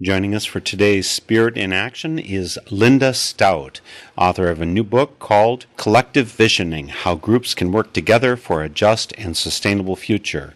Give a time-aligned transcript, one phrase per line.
[0.00, 3.80] Joining us for today's Spirit in Action is Linda Stout,
[4.16, 8.68] author of a new book called Collective Visioning How Groups Can Work Together for a
[8.68, 10.54] Just and Sustainable Future.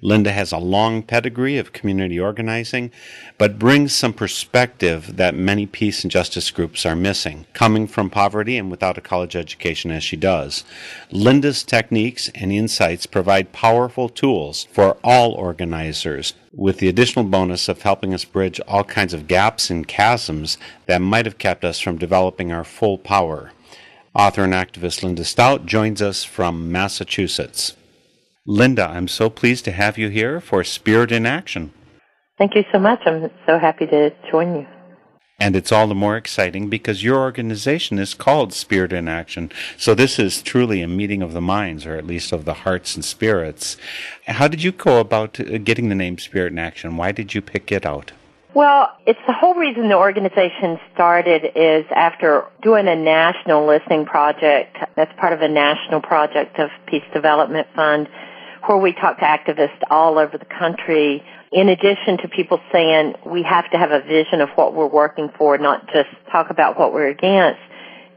[0.00, 2.92] Linda has a long pedigree of community organizing,
[3.36, 8.56] but brings some perspective that many peace and justice groups are missing, coming from poverty
[8.56, 10.62] and without a college education as she does.
[11.10, 17.82] Linda's techniques and insights provide powerful tools for all organizers, with the additional bonus of
[17.82, 21.98] helping us bridge all kinds of gaps and chasms that might have kept us from
[21.98, 23.52] developing our full power.
[24.14, 27.74] Author and activist Linda Stout joins us from Massachusetts.
[28.46, 31.72] Linda, I'm so pleased to have you here for Spirit in Action.
[32.38, 33.00] Thank you so much.
[33.06, 34.66] I'm so happy to join you.
[35.38, 39.50] And it's all the more exciting because your organization is called Spirit in Action.
[39.76, 42.94] So this is truly a meeting of the minds, or at least of the hearts
[42.94, 43.76] and spirits.
[44.26, 46.96] How did you go about uh, getting the name Spirit in Action?
[46.96, 48.12] Why did you pick it out?
[48.54, 54.76] Well, it's the whole reason the organization started is after doing a national listening project.
[54.94, 58.08] That's part of a national project of Peace Development Fund
[58.66, 61.22] where we talk to activists all over the country.
[61.54, 65.30] In addition to people saying we have to have a vision of what we're working
[65.38, 67.60] for, not just talk about what we're against,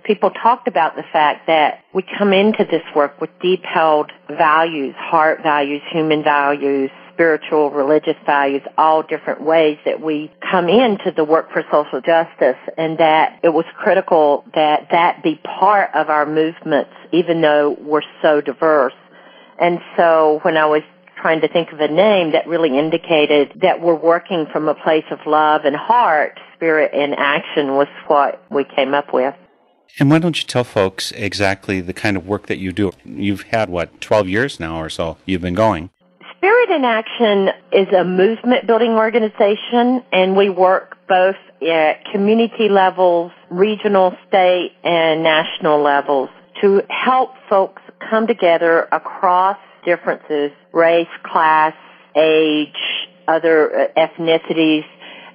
[0.04, 4.96] people talked about the fact that we come into this work with deep held values,
[4.98, 11.24] heart values, human values, spiritual, religious values, all different ways that we come into the
[11.24, 16.26] work for social justice and that it was critical that that be part of our
[16.26, 18.96] movements even though we're so diverse.
[19.60, 20.82] And so when I was
[21.22, 25.06] trying to think of a name that really indicated that we're working from a place
[25.12, 29.36] of love and heart, spirit and action was what we came up with.
[30.00, 32.92] And why don't you tell folks exactly the kind of work that you do?
[33.04, 35.90] You've had, what, 12 years now or so you've been going.
[36.38, 41.36] Spirit in Action is a movement building organization and we work both
[41.68, 46.30] at community levels, regional, state, and national levels
[46.62, 49.58] to help folks come together across
[49.88, 51.74] differences, race, class,
[52.14, 52.76] age,
[53.28, 54.86] other uh, ethnicities,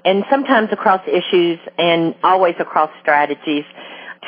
[0.04, 3.64] and sometimes across issues and always across strategies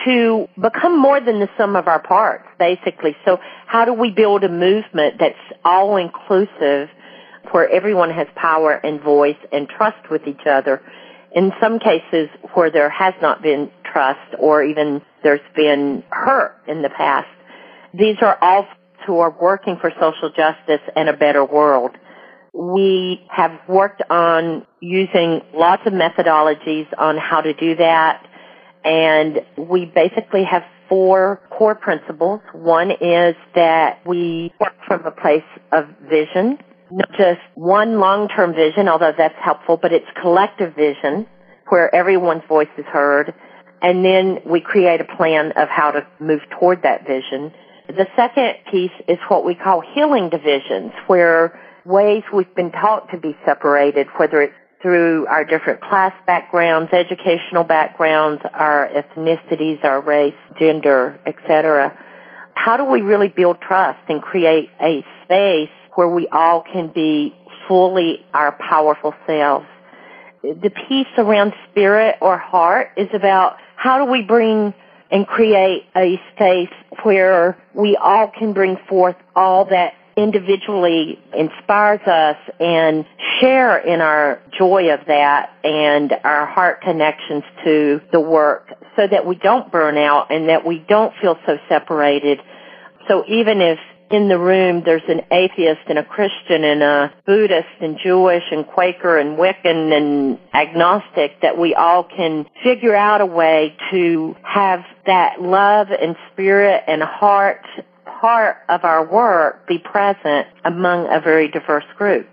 [0.04, 3.14] to become more than the sum of our parts, basically.
[3.24, 6.88] So how do we build a movement that's all inclusive
[7.50, 10.82] where everyone has power and voice and trust with each other?
[11.32, 16.82] In some cases where there has not been trust or even there's been hurt in
[16.82, 17.28] the past,
[17.92, 18.66] these are all
[19.06, 21.92] who are working for social justice and a better world.
[22.52, 28.24] We have worked on using lots of methodologies on how to do that
[28.84, 32.40] and we basically have four core principles.
[32.52, 36.58] One is that we work from a place of vision,
[36.90, 41.26] not just one long-term vision, although that's helpful, but it's collective vision
[41.68, 43.34] where everyone's voice is heard.
[43.80, 47.52] And then we create a plan of how to move toward that vision.
[47.88, 53.18] The second piece is what we call healing divisions, where ways we've been taught to
[53.18, 60.34] be separated, whether it's through our different class backgrounds, educational backgrounds, our ethnicities, our race,
[60.58, 61.96] gender, etc.
[62.54, 67.34] How do we really build trust and create a space where we all can be
[67.68, 69.66] fully our powerful selves?
[70.42, 74.74] The piece around spirit or heart is about how do we bring
[75.14, 76.74] and create a space
[77.04, 83.06] where we all can bring forth all that individually inspires us and
[83.40, 89.24] share in our joy of that and our heart connections to the work so that
[89.24, 92.40] we don't burn out and that we don't feel so separated.
[93.06, 93.78] So even if
[94.10, 98.66] in the room there's an atheist and a Christian and a Buddhist and Jewish and
[98.66, 104.84] Quaker and Wiccan and agnostic that we all can figure out a way to have
[105.06, 107.66] that love and spirit and heart
[108.20, 112.26] part of our work be present among a very diverse group.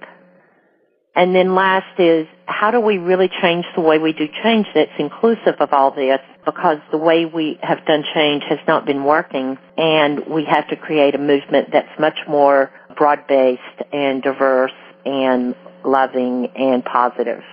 [1.15, 4.91] And then last is how do we really change the way we do change that's
[4.97, 9.57] inclusive of all this because the way we have done change has not been working
[9.77, 13.61] and we have to create a movement that's much more broad-based
[13.91, 14.71] and diverse
[15.05, 17.43] and loving and positive.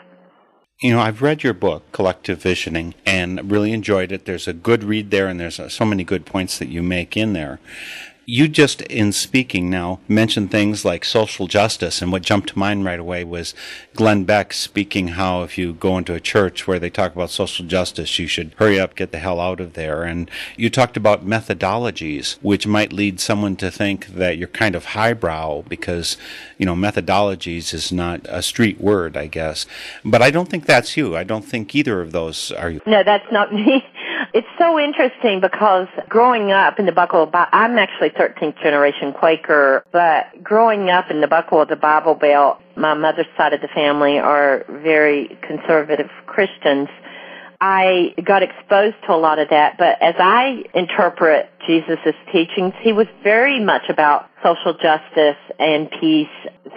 [0.81, 4.27] You know, I've read your book, Collective Visioning, and really enjoyed it.
[4.27, 7.33] There's a good read there, and there's so many good points that you make in
[7.33, 7.59] there.
[8.31, 12.85] You just, in speaking now, mentioned things like social justice, and what jumped to mind
[12.85, 13.55] right away was
[13.95, 17.65] Glenn Beck speaking how if you go into a church where they talk about social
[17.65, 20.03] justice, you should hurry up, get the hell out of there.
[20.03, 24.85] And you talked about methodologies, which might lead someone to think that you're kind of
[24.85, 26.19] highbrow because,
[26.59, 29.65] you know, methodologies is not a street word, I guess.
[30.05, 31.17] But I don't think that's you.
[31.17, 32.83] I don't think either of those are you.
[32.85, 33.83] No, that's not me.
[34.39, 39.83] It's so interesting because growing up in the buckle Bible, I'm actually 13th generation Quaker,
[39.91, 43.67] but growing up in the buckle of the Bible Belt, my mother's side of the
[43.75, 46.89] family are very conservative Christians.
[47.61, 52.93] I got exposed to a lot of that, but as I interpret Jesus' teachings, he
[52.93, 56.29] was very much about social justice and peace.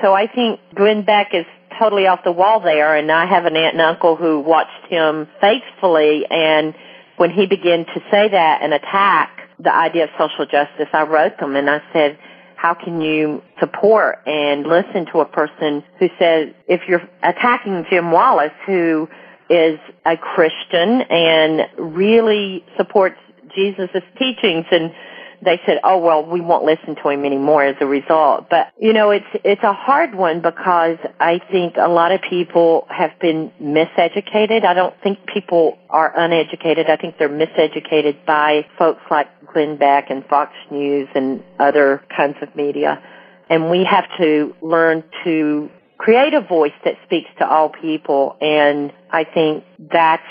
[0.01, 1.45] So I think Glenn Beck is
[1.77, 5.27] totally off the wall there, and I have an aunt and uncle who watched him
[5.39, 6.73] faithfully and
[7.21, 11.37] when he began to say that and attack the idea of social justice, I wrote
[11.37, 12.17] them and I said,
[12.55, 18.09] how can you support and listen to a person who says, if you're attacking Jim
[18.09, 19.07] Wallis, who
[19.51, 23.19] is a Christian and really supports
[23.55, 24.91] Jesus' teachings and
[25.43, 28.93] they said, "Oh well, we won't listen to him anymore as a result." But you
[28.93, 33.51] know, it's it's a hard one because I think a lot of people have been
[33.61, 34.65] miseducated.
[34.65, 36.89] I don't think people are uneducated.
[36.89, 42.37] I think they're miseducated by folks like Glenn Beck and Fox News and other kinds
[42.41, 43.01] of media.
[43.49, 48.37] And we have to learn to create a voice that speaks to all people.
[48.41, 50.23] And I think that's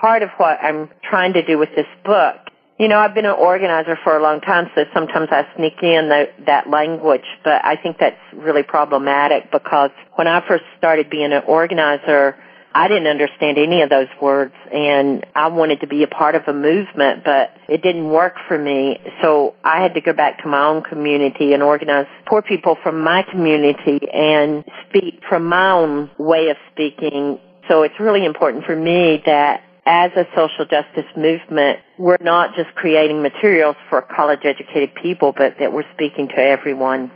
[0.00, 2.36] part of what I'm trying to do with this book
[2.78, 6.08] you know, I've been an organizer for a long time, so sometimes I sneak in
[6.08, 11.32] the, that language, but I think that's really problematic because when I first started being
[11.32, 12.36] an organizer,
[12.74, 16.42] I didn't understand any of those words and I wanted to be a part of
[16.46, 19.00] a movement, but it didn't work for me.
[19.22, 23.00] So I had to go back to my own community and organize poor people from
[23.00, 27.40] my community and speak from my own way of speaking.
[27.66, 32.74] So it's really important for me that as a social justice movement, we're not just
[32.74, 37.10] creating materials for college educated people, but that we're speaking to everyone.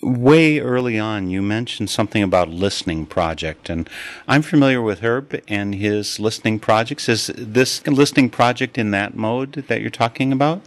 [0.00, 3.90] Way early on, you mentioned something about listening project, and
[4.28, 7.08] I'm familiar with Herb and his listening projects.
[7.08, 10.62] Is this listening project in that mode that you're talking about?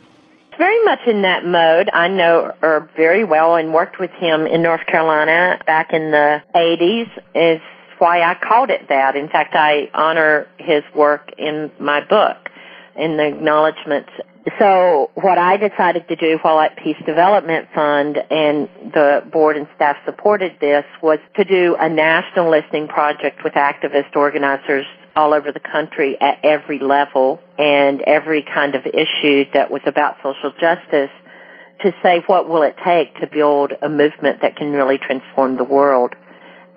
[0.50, 1.90] It's very much in that mode.
[1.94, 6.44] I know Herb very well and worked with him in North Carolina back in the
[6.54, 7.10] 80s.
[7.34, 7.62] Is
[8.02, 9.16] why I called it that.
[9.16, 12.50] In fact, I honor his work in my book
[12.96, 14.10] in the acknowledgments.
[14.58, 19.68] So what I decided to do while at Peace Development Fund and the board and
[19.76, 25.52] staff supported this was to do a national listening project with activist organizers all over
[25.52, 31.12] the country at every level and every kind of issue that was about social justice
[31.82, 35.64] to say what will it take to build a movement that can really transform the
[35.64, 36.16] world.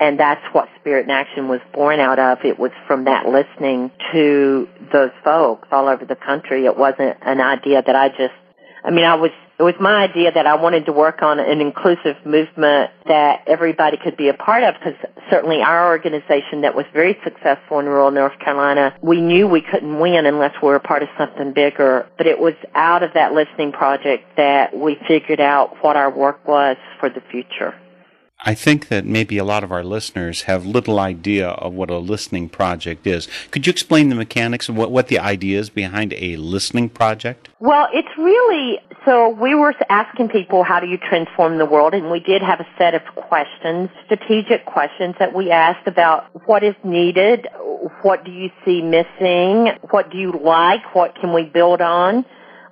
[0.05, 2.45] And that's what Spirit in Action was born out of.
[2.45, 6.67] It was from that listening to those folks all over the country.
[6.67, 8.35] It wasn't an idea that I just,
[8.85, 11.63] I mean, I was, it was my idea that I wanted to work on an
[11.63, 14.93] inclusive movement that everybody could be a part of because
[15.31, 20.01] certainly our organization that was very successful in rural North Carolina, we knew we couldn't
[20.01, 22.07] win unless we were a part of something bigger.
[22.19, 26.47] But it was out of that listening project that we figured out what our work
[26.47, 27.75] was for the future.
[28.47, 31.99] I think that maybe a lot of our listeners have little idea of what a
[31.99, 33.27] listening project is.
[33.51, 37.49] Could you explain the mechanics of what, what the idea is behind a listening project?
[37.59, 42.11] Well, it's really so we were asking people how do you transform the world and
[42.11, 46.75] we did have a set of questions, strategic questions that we asked about what is
[46.85, 47.47] needed,
[48.03, 52.25] what do you see missing, what do you like, what can we build on?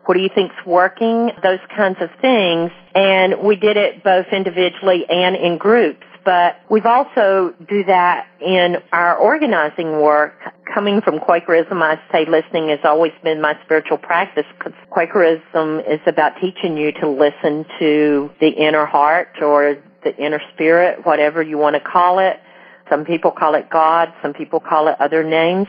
[0.04, 1.30] What do you think's working?
[1.42, 2.70] Those kinds of things.
[2.94, 6.04] And we did it both individually and in groups.
[6.24, 10.34] But we've also do that in our organizing work.
[10.72, 16.00] Coming from Quakerism, I say listening has always been my spiritual practice because Quakerism is
[16.06, 21.58] about teaching you to listen to the inner heart or the inner spirit, whatever you
[21.58, 22.40] want to call it.
[22.88, 25.68] Some people call it God, some people call it other names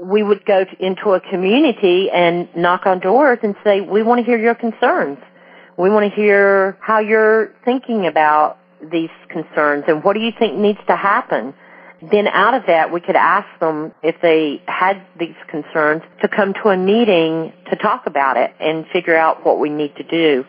[0.00, 4.18] we would go to, into a community and knock on doors and say, we want
[4.18, 5.18] to hear your concerns.
[5.76, 8.58] We want to hear how you're thinking about
[8.90, 11.54] these concerns and what do you think needs to happen?
[12.10, 16.54] Then out of that, we could ask them if they had these concerns to come
[16.54, 20.46] to a meeting to talk about it and figure out what we need to do.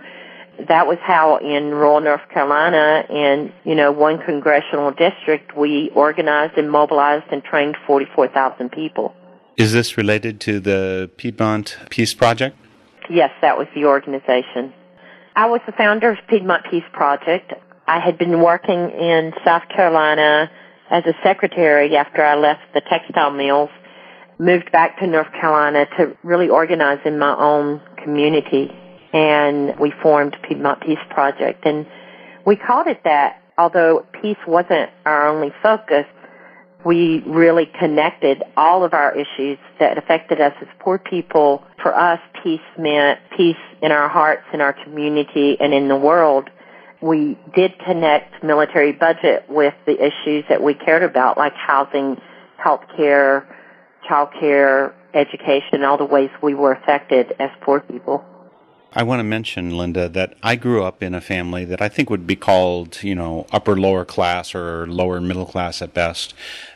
[0.69, 6.57] That was how in rural North Carolina in, you know, one congressional district, we organized
[6.57, 9.13] and mobilized and trained 44,000 people.
[9.57, 12.57] Is this related to the Piedmont Peace Project?
[13.09, 14.73] Yes, that was the organization.
[15.35, 17.53] I was the founder of Piedmont Peace Project.
[17.85, 20.49] I had been working in South Carolina
[20.89, 23.69] as a secretary after I left the textile mills,
[24.39, 28.71] moved back to North Carolina to really organize in my own community.
[29.13, 31.65] And we formed Piedmont Peace Project.
[31.65, 31.85] And
[32.45, 36.05] we called it that, although peace wasn't our only focus,
[36.85, 41.63] we really connected all of our issues that affected us as poor people.
[41.81, 46.49] For us, peace meant peace in our hearts, in our community, and in the world
[47.01, 52.17] we did connect military budget with the issues that we cared about, like housing,
[52.57, 53.47] health care,
[54.07, 58.23] child care, education, all the ways we were affected as poor people.
[58.93, 62.09] I want to mention, Linda, that I grew up in a family that I think
[62.09, 66.33] would be called, you know, upper lower class or lower middle class at best.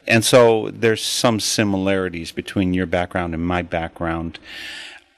[0.07, 4.39] And so there's some similarities between your background and my background.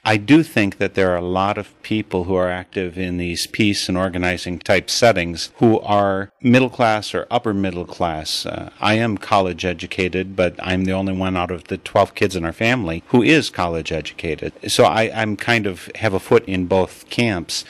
[0.08, 3.46] I do think that there are a lot of people who are active in these
[3.46, 8.46] peace and organizing type settings who are middle class or upper middle class.
[8.46, 12.36] Uh, I am college educated, but I'm the only one out of the 12 kids
[12.36, 14.54] in our family who is college educated.
[14.66, 17.66] So I, I'm kind of have a foot in both camps.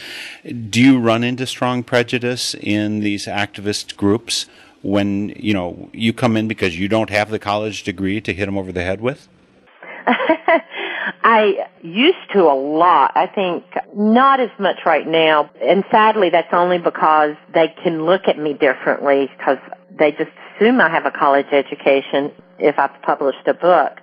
[0.70, 4.46] Do you run into strong prejudice in these activist groups
[4.82, 8.46] when, you know, you come in because you don't have the college degree to hit
[8.46, 9.26] them over the head with?
[11.30, 13.12] I used to a lot.
[13.14, 13.62] I think
[13.94, 15.50] not as much right now.
[15.60, 19.58] And sadly, that's only because they can look at me differently because
[19.90, 23.98] they just assume I have a college education if I've published a book.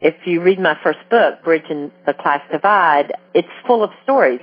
[0.00, 4.40] If you read my first book, Bridging the Class Divide, it's full of stories.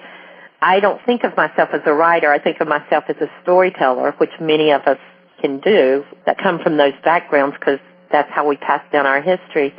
[0.61, 2.29] I don't think of myself as a writer.
[2.29, 4.99] I think of myself as a storyteller, which many of us
[5.39, 7.79] can do that come from those backgrounds because
[8.11, 9.73] that's how we pass down our history.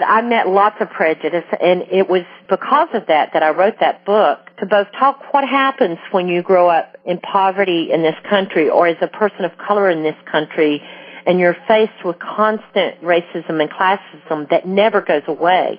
[0.00, 3.80] But I met lots of prejudice, and it was because of that that I wrote
[3.80, 8.14] that book to both talk what happens when you grow up in poverty in this
[8.26, 10.82] country or as a person of color in this country
[11.26, 15.78] and you're faced with constant racism and classism that never goes away.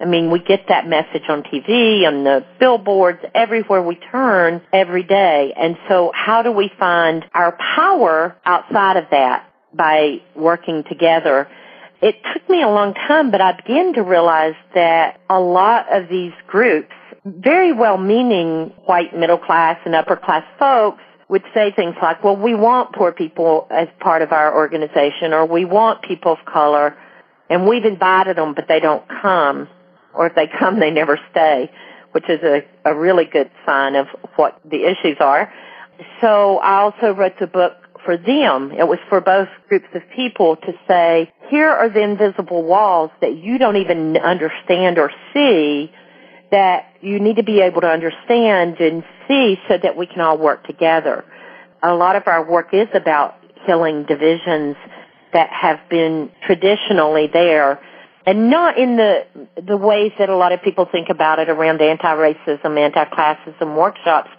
[0.00, 5.04] I mean, we get that message on TV, on the billboards, everywhere we turn every
[5.04, 5.54] day.
[5.56, 11.46] And so how do we find our power outside of that by working together?
[12.02, 16.08] It took me a long time, but I began to realize that a lot of
[16.08, 16.92] these groups,
[17.24, 22.36] very well meaning white middle class and upper class folks, would say things like, well,
[22.36, 26.96] we want poor people as part of our organization, or we want people of color,
[27.48, 29.68] and we've invited them, but they don't come.
[30.12, 31.70] Or if they come, they never stay,
[32.12, 35.52] which is a, a really good sign of what the issues are.
[36.20, 38.72] So I also wrote the book for them.
[38.72, 43.36] It was for both groups of people to say, here are the invisible walls that
[43.36, 45.92] you don't even understand or see
[46.50, 50.38] that you need to be able to understand and see so that we can all
[50.38, 51.24] work together.
[51.82, 54.76] A lot of our work is about healing divisions
[55.32, 57.80] that have been traditionally there
[58.26, 59.26] and not in the
[59.66, 64.30] the ways that a lot of people think about it around anti-racism, anti-classism workshops,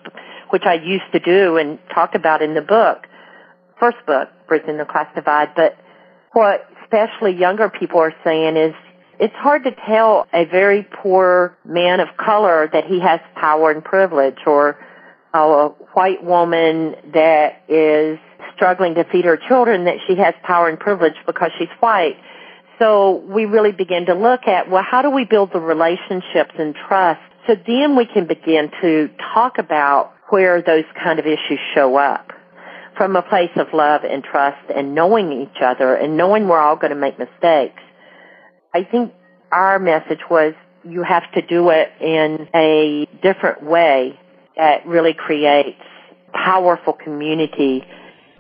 [0.50, 3.08] which I used to do and talked about in the book
[3.82, 5.76] first book, Bridging the Class Divide, but
[6.34, 8.74] what especially younger people are saying is
[9.20, 13.84] it's hard to tell a very poor man of color that he has power and
[13.84, 14.78] privilege or
[15.34, 18.20] a white woman that is
[18.56, 22.18] struggling to feed her children that she has power and privilege because she's white.
[22.78, 26.76] So we really begin to look at, well, how do we build the relationships and
[26.76, 31.96] trust so then we can begin to talk about where those kind of issues show
[31.96, 32.32] up
[33.02, 36.76] from a place of love and trust and knowing each other and knowing we're all
[36.76, 37.82] going to make mistakes.
[38.76, 39.12] I think
[39.52, 40.54] our message was
[40.88, 44.20] you have to do it in a different way
[44.56, 45.82] that really creates
[46.32, 47.84] powerful community.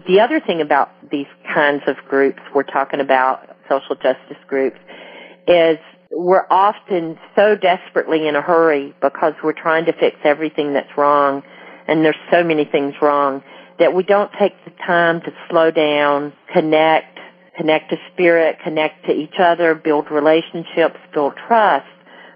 [0.06, 4.78] The other thing about these kinds of groups we're talking about, social justice groups,
[5.48, 5.80] is
[6.12, 11.42] we're often so desperately in a hurry because we're trying to fix everything that's wrong
[11.88, 13.42] and there's so many things wrong
[13.82, 17.20] that we don't take the time to slow down, connect,
[17.58, 21.88] connect to spirit, connect to each other, build relationships, build trust,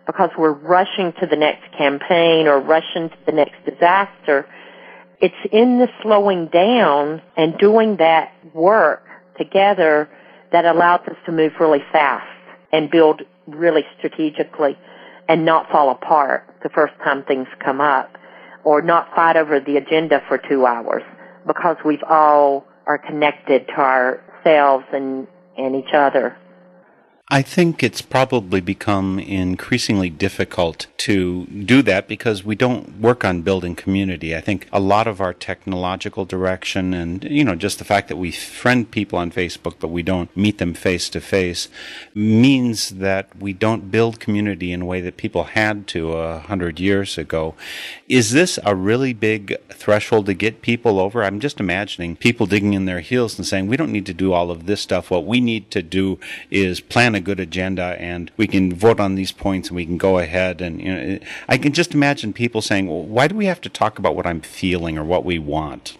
[0.07, 4.47] because we're rushing to the next campaign or rushing to the next disaster.
[5.21, 9.03] it's in the slowing down and doing that work
[9.37, 10.09] together
[10.51, 12.25] that allows us to move really fast
[12.73, 14.75] and build really strategically
[15.29, 18.17] and not fall apart the first time things come up
[18.63, 21.03] or not fight over the agenda for two hours
[21.45, 26.37] because we've all are connected to ourselves and, and each other.
[27.31, 33.41] I think it's probably become increasingly difficult to do that because we don't work on
[33.41, 34.35] building community.
[34.35, 38.17] I think a lot of our technological direction and, you know, just the fact that
[38.17, 41.67] we friend people on Facebook but we don't meet them face to face
[42.13, 46.79] means that we don't build community in a way that people had to a hundred
[46.79, 47.55] years ago.
[48.07, 51.23] Is this a really big threshold to get people over?
[51.23, 54.31] I'm just imagining people digging in their heels and saying, we don't need to do
[54.31, 55.09] all of this stuff.
[55.09, 56.19] What we need to do
[56.51, 59.97] is plan a good agenda and we can vote on these points and we can
[59.97, 63.45] go ahead and you know I can just imagine people saying, well, why do we
[63.45, 65.97] have to talk about what I'm feeling or what we want?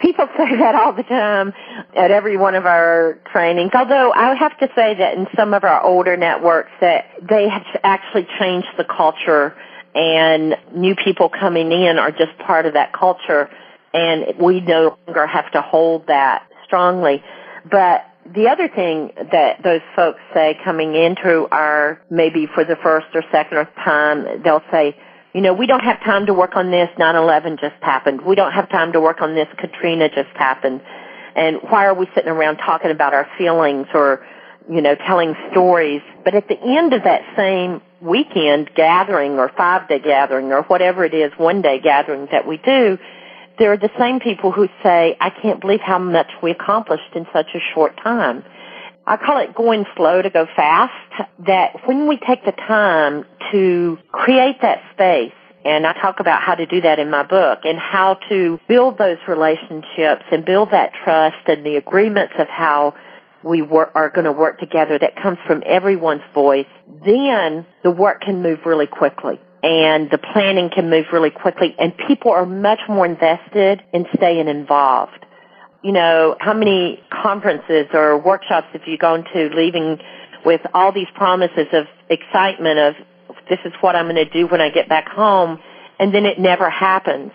[0.00, 1.52] People say that all the time
[1.96, 3.72] at every one of our trainings.
[3.74, 7.66] Although I have to say that in some of our older networks that they have
[7.82, 9.56] actually changed the culture
[9.94, 13.50] and new people coming in are just part of that culture
[13.92, 17.22] and we no longer have to hold that strongly.
[17.70, 23.06] But the other thing that those folks say coming into our, maybe for the first
[23.14, 24.96] or second or time, they'll say,
[25.34, 28.22] you know, we don't have time to work on this, 9-11 just happened.
[28.22, 30.80] We don't have time to work on this, Katrina just happened.
[31.36, 34.26] And why are we sitting around talking about our feelings or,
[34.68, 36.02] you know, telling stories?
[36.24, 41.04] But at the end of that same weekend gathering or five day gathering or whatever
[41.04, 42.98] it is, one day gathering that we do,
[43.58, 47.26] there are the same people who say, I can't believe how much we accomplished in
[47.32, 48.44] such a short time.
[49.06, 50.92] I call it going slow to go fast,
[51.46, 55.32] that when we take the time to create that space,
[55.64, 58.98] and I talk about how to do that in my book, and how to build
[58.98, 62.94] those relationships and build that trust and the agreements of how
[63.42, 66.66] we are going to work together that comes from everyone's voice,
[67.04, 71.92] then the work can move really quickly and the planning can move really quickly and
[72.06, 75.24] people are much more invested in staying involved.
[75.82, 79.98] You know, how many conferences or workshops have you gone to leaving
[80.44, 82.94] with all these promises of excitement of
[83.48, 85.58] this is what I'm going to do when I get back home
[85.98, 87.32] and then it never happens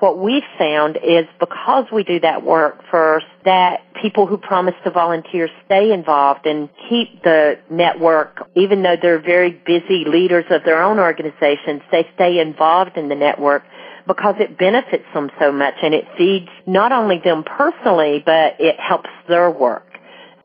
[0.00, 4.90] what we've found is because we do that work first, that people who promise to
[4.90, 10.82] volunteer stay involved and keep the network, even though they're very busy leaders of their
[10.82, 13.62] own organizations, they stay involved in the network
[14.06, 18.78] because it benefits them so much and it feeds not only them personally, but it
[18.78, 19.98] helps their work.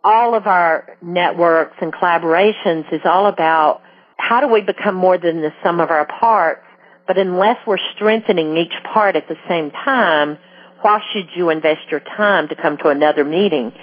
[0.03, 3.81] All of our networks and collaborations is all about
[4.17, 6.63] how do we become more than the sum of our parts
[7.12, 10.38] but unless we're strengthening each part at the same time,
[10.80, 13.74] why should you invest your time to come to another meeting?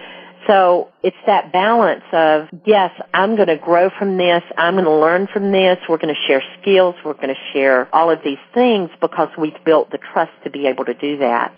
[0.46, 4.42] So it's that balance of, yes, I'm going to grow from this.
[4.56, 5.76] I'm going to learn from this.
[5.90, 6.94] We're going to share skills.
[7.04, 10.66] We're going to share all of these things because we've built the trust to be
[10.66, 11.54] able to do that.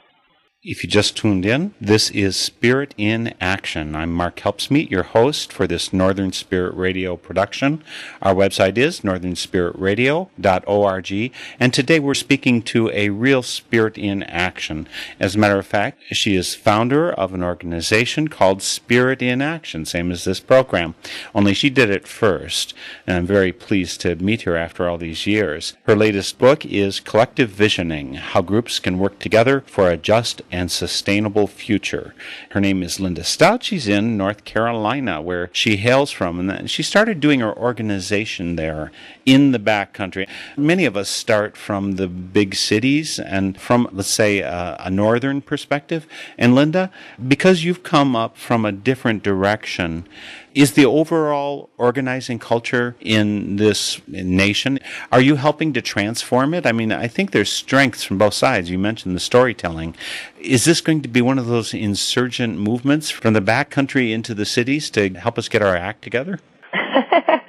[0.63, 3.97] If you just tuned in, this is Spirit in Action.
[3.97, 7.83] I'm Mark Helpsmeet, your host for this Northern Spirit Radio production.
[8.21, 14.87] Our website is northernspiritradio.org, and today we're speaking to a real spirit in action.
[15.19, 19.87] As a matter of fact, she is founder of an organization called Spirit in Action,
[19.87, 20.95] same as this program,
[21.35, 22.75] only she did it first,
[23.07, 25.73] and I'm very pleased to meet her after all these years.
[25.85, 30.71] Her latest book is Collective Visioning How Groups Can Work Together for a Just and
[30.71, 32.15] sustainable future.
[32.51, 33.63] Her name is Linda Stout.
[33.63, 38.91] She's in North Carolina, where she hails from, and she started doing her organization there
[39.25, 40.27] in the back country.
[40.57, 45.41] Many of us start from the big cities and from, let's say, uh, a northern
[45.41, 46.07] perspective.
[46.37, 46.91] And Linda,
[47.27, 50.07] because you've come up from a different direction,
[50.55, 54.79] is the overall organizing culture in this nation,
[55.13, 56.67] are you helping to transform it?
[56.67, 58.71] I mean, I think there's strengths from both sides.
[58.71, 59.95] You mentioned the storytelling.
[60.41, 64.35] Is this going to be one of those insurgent movements from the back country into
[64.35, 66.41] the cities to help us get our act together?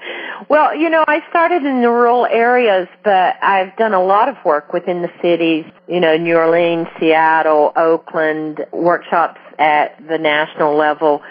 [0.52, 4.36] Well, you know, I started in the rural areas, but I've done a lot of
[4.44, 11.22] work within the cities, you know, New Orleans, Seattle, Oakland, workshops at the national level.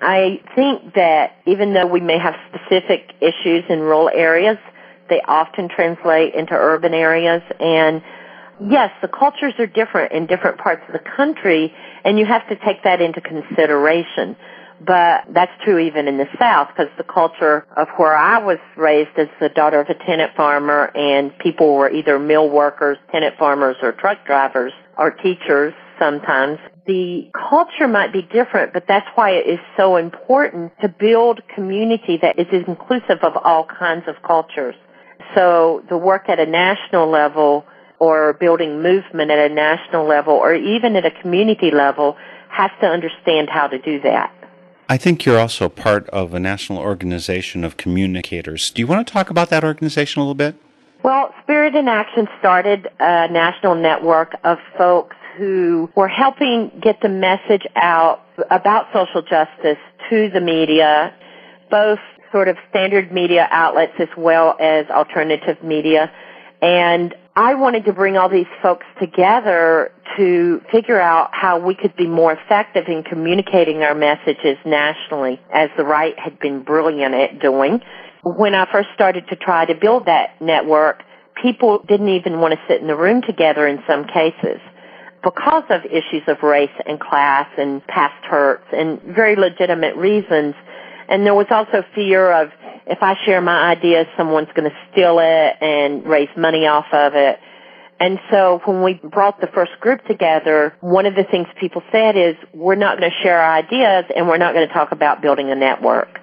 [0.00, 4.56] I think that even though we may have specific issues in rural areas,
[5.08, 8.02] they often translate into urban areas and
[8.68, 12.56] yes, the cultures are different in different parts of the country and you have to
[12.56, 14.36] take that into consideration.
[14.80, 19.18] But that's true even in the South because the culture of where I was raised
[19.18, 23.76] as the daughter of a tenant farmer and people were either mill workers, tenant farmers,
[23.82, 26.58] or truck drivers or teachers sometimes.
[26.86, 32.18] The culture might be different, but that's why it is so important to build community
[32.22, 34.74] that is inclusive of all kinds of cultures.
[35.34, 37.64] So the work at a national level
[37.98, 42.16] or building movement at a national level or even at a community level
[42.48, 44.32] has to understand how to do that.
[44.88, 48.70] I think you're also part of a national organization of communicators.
[48.70, 50.56] Do you want to talk about that organization a little bit?
[51.04, 57.08] Well, Spirit in Action started a national network of folks who were helping get the
[57.08, 59.78] message out about social justice
[60.10, 61.14] to the media,
[61.70, 61.98] both
[62.30, 66.12] sort of standard media outlets as well as alternative media.
[66.60, 71.96] And I wanted to bring all these folks together to figure out how we could
[71.96, 77.40] be more effective in communicating our messages nationally, as the right had been brilliant at
[77.40, 77.80] doing.
[78.24, 81.02] When I first started to try to build that network,
[81.40, 84.60] people didn't even want to sit in the room together in some cases
[85.22, 90.54] because of issues of race and class and past hurts and very legitimate reasons.
[91.08, 92.50] And there was also fear of
[92.86, 97.14] if I share my ideas, someone's going to steal it and raise money off of
[97.14, 97.38] it.
[98.00, 102.16] And so when we brought the first group together, one of the things people said
[102.16, 105.20] is, we're not going to share our ideas and we're not going to talk about
[105.20, 106.18] building a network.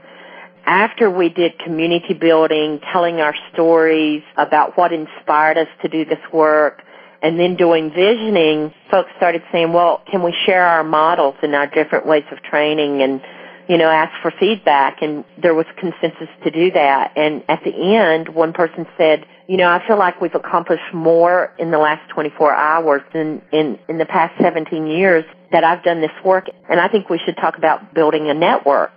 [0.66, 6.20] After we did community building, telling our stories about what inspired us to do this
[6.34, 6.82] work,
[7.22, 11.68] and then doing visioning, folks started saying, well, can we share our models and our
[11.68, 13.22] different ways of training and
[13.68, 17.12] you know, ask for feedback and there was consensus to do that.
[17.18, 21.54] And at the end, one person said, you know, I feel like we've accomplished more
[21.60, 26.02] in the last 24 hours than in, in the past 17 years that I've done
[26.02, 26.48] this work.
[26.70, 28.92] And I think we should talk about building a network.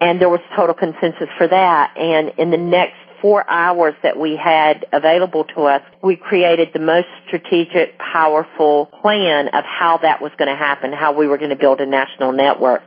[0.00, 1.96] And there was total consensus for that.
[1.96, 6.78] And in the next four hours that we had available to us, we created the
[6.78, 11.50] most strategic, powerful plan of how that was going to happen, how we were going
[11.50, 12.82] to build a national network.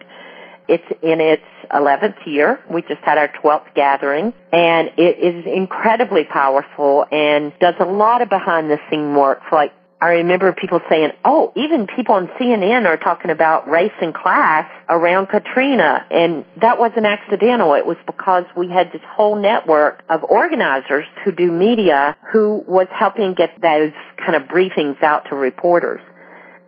[0.68, 2.60] It's in its 11th year.
[2.70, 8.22] We just had our 12th gathering and it is incredibly powerful and does a lot
[8.22, 12.88] of behind the scene work like I remember people saying, oh, even people on CNN
[12.88, 16.04] are talking about race and class around Katrina.
[16.10, 17.76] And that wasn't accidental.
[17.76, 22.88] It was because we had this whole network of organizers who do media who was
[22.90, 26.02] helping get those kind of briefings out to reporters.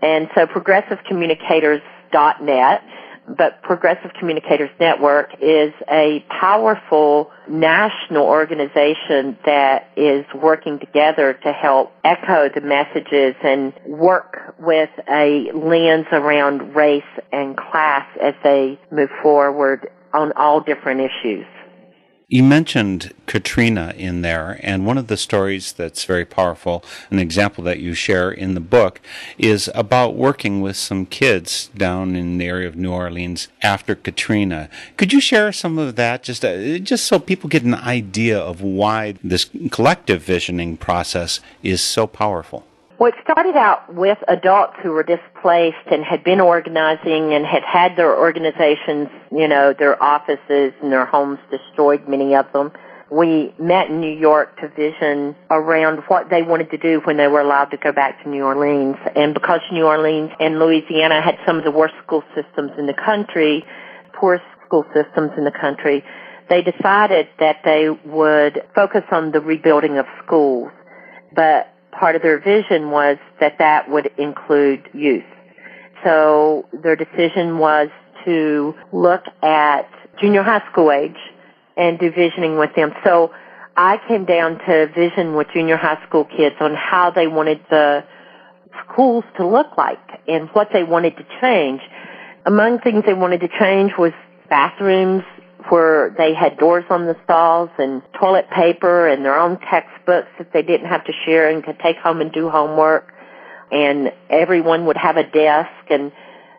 [0.04, 2.84] And so progressivecommunicators.net
[3.28, 11.94] but Progressive Communicators Network is a powerful national organization that is working together to help
[12.04, 19.10] echo the messages and work with a lens around race and class as they move
[19.22, 21.46] forward on all different issues.
[22.34, 27.63] You mentioned Katrina in there, and one of the stories that's very powerful, an example
[27.65, 29.00] that you share in the book,
[29.38, 34.67] is about working with some kids down in the area of New Orleans after Katrina.
[34.98, 38.62] Could you share some of that, just uh, just so people get an idea of
[38.63, 42.65] why this collective visioning process is so powerful?
[43.04, 47.62] Well, it started out with adults who were displaced and had been organizing and had
[47.62, 52.72] had their organizations, you know, their offices and their homes destroyed, many of them.
[53.12, 57.28] We met in New York to vision around what they wanted to do when they
[57.28, 58.96] were allowed to go back to New Orleans.
[59.18, 62.94] And because New Orleans and Louisiana had some of the worst school systems in the
[62.94, 63.66] country,
[64.13, 66.06] poorest school systems in the country,
[66.50, 70.72] they decided that they would focus on the rebuilding of schools.
[71.36, 75.24] But part of their vision was that that would include youth.
[76.04, 77.90] So their decision was
[78.26, 81.18] to look at junior high school age
[81.78, 82.94] and do visioning with them.
[83.04, 83.32] So
[83.76, 88.04] I came down to vision with junior high school kids on how they wanted the
[88.84, 91.82] schools to look like and what they wanted to change.
[92.46, 94.12] Among things they wanted to change was
[94.50, 95.24] bathrooms
[95.69, 100.52] where they had doors on the stalls and toilet paper and their own textbooks that
[100.54, 103.13] they didn't have to share and could take home and do homework.
[103.71, 106.12] And everyone would have a desk and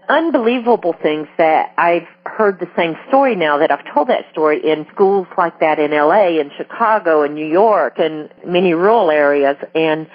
[0.08, 4.86] unbelievable things that I've heard the same story now that I've told that story in
[4.92, 9.56] schools like that in LA and Chicago and New York and many rural areas.
[9.74, 10.08] And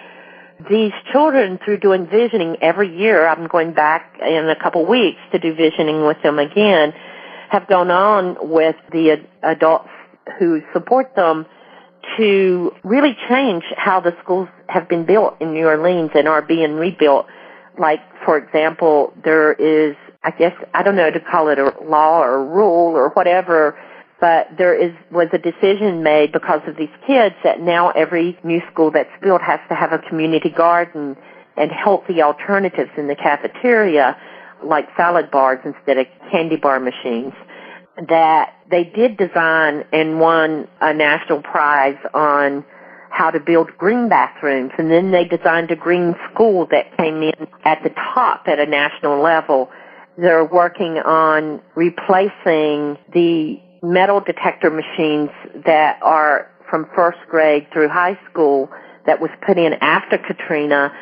[0.69, 5.39] these children through doing visioning every year, I'm going back in a couple weeks to
[5.39, 6.93] do visioning with them again
[7.49, 9.89] have gone on with the ad- adults
[10.37, 11.45] who support them
[12.17, 16.73] to really change how the schools have been built in New Orleans and are being
[16.75, 17.27] rebuilt.
[17.77, 22.21] Like, for example, there is, I guess, I don't know to call it a law
[22.21, 23.77] or a rule or whatever,
[24.19, 28.61] but there is, was a decision made because of these kids that now every new
[28.71, 31.15] school that's built has to have a community garden
[31.55, 34.17] and healthy alternatives in the cafeteria,
[34.63, 37.33] like salad bars instead of candy bar machines,
[38.07, 42.63] that they did design and won a national prize on
[43.09, 47.47] how to build green bathrooms and then they designed a green school that came in
[47.65, 49.69] at the top at a national level.
[50.17, 55.29] They're working on replacing the metal detector machines
[55.65, 58.69] that are from first grade through high school
[59.05, 60.93] that was put in after Katrina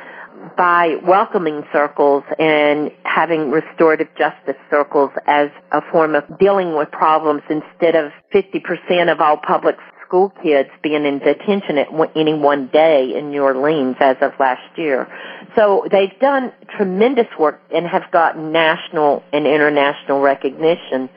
[0.55, 7.41] by welcoming circles and having restorative justice circles as a form of dealing with problems
[7.49, 13.13] instead of 50% of all public school kids being in detention at any one day
[13.15, 15.07] in New Orleans as of last year.
[15.55, 21.09] So they've done tremendous work and have gotten national and international recognition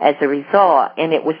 [0.00, 0.92] as a result.
[0.96, 1.36] And it was,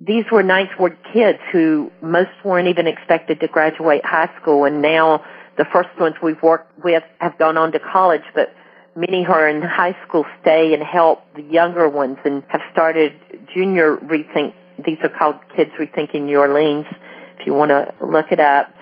[0.00, 4.80] these were ninth ward kids who most weren't even expected to graduate high school and
[4.80, 5.24] now
[5.56, 8.54] the first ones we've worked with have gone on to college, but
[8.94, 13.12] many who are in high school stay and help the younger ones and have started
[13.54, 14.54] junior rethink.
[14.84, 16.86] These are called Kids Rethinking New Orleans,
[17.38, 18.72] if you want to look it up,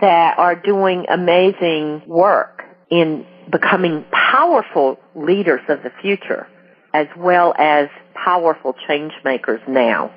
[0.00, 6.46] that are doing amazing work in becoming powerful leaders of the future
[6.92, 10.10] as well as powerful change makers now.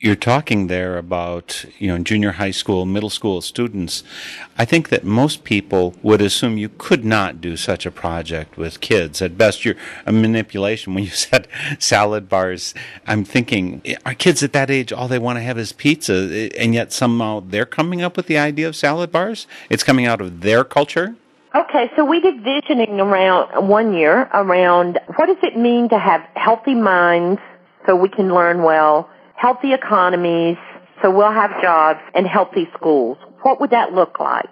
[0.00, 4.02] You're talking there about, you know, junior high school, middle school students.
[4.58, 8.80] I think that most people would assume you could not do such a project with
[8.80, 9.22] kids.
[9.22, 10.94] At best, you're a manipulation.
[10.94, 11.46] When you said
[11.78, 12.74] salad bars,
[13.06, 16.28] I'm thinking, are kids at that age, all they want to have is pizza?
[16.30, 19.46] Eh, and yet somehow they're coming up with the idea of salad bars?
[19.70, 21.14] It's coming out of their culture?
[21.54, 26.20] Okay, so we did visioning around one year around what does it mean to have
[26.34, 27.40] healthy minds
[27.86, 29.08] so we can learn well,
[29.44, 30.56] healthy economies
[31.04, 33.18] so we'll have jobs, and healthy schools.
[33.42, 34.48] What would that look like?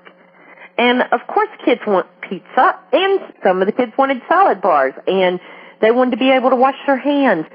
[0.77, 5.41] And of course kids want pizza and some of the kids wanted salad bars and
[5.81, 7.47] they wanted to be able to wash their hands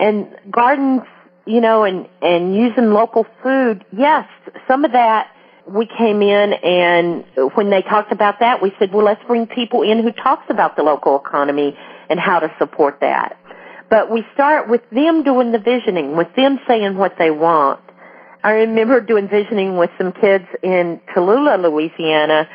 [0.00, 1.02] and gardens,
[1.46, 3.84] you know, and, and using local food.
[3.96, 4.26] Yes,
[4.66, 5.30] some of that
[5.68, 7.24] we came in and
[7.54, 10.76] when they talked about that, we said, well, let's bring people in who talks about
[10.76, 11.76] the local economy
[12.08, 13.39] and how to support that.
[13.90, 17.80] But we start with them doing the visioning, with them saying what they want.
[18.42, 22.48] I remember doing visioning with some kids in Tallulah, Louisiana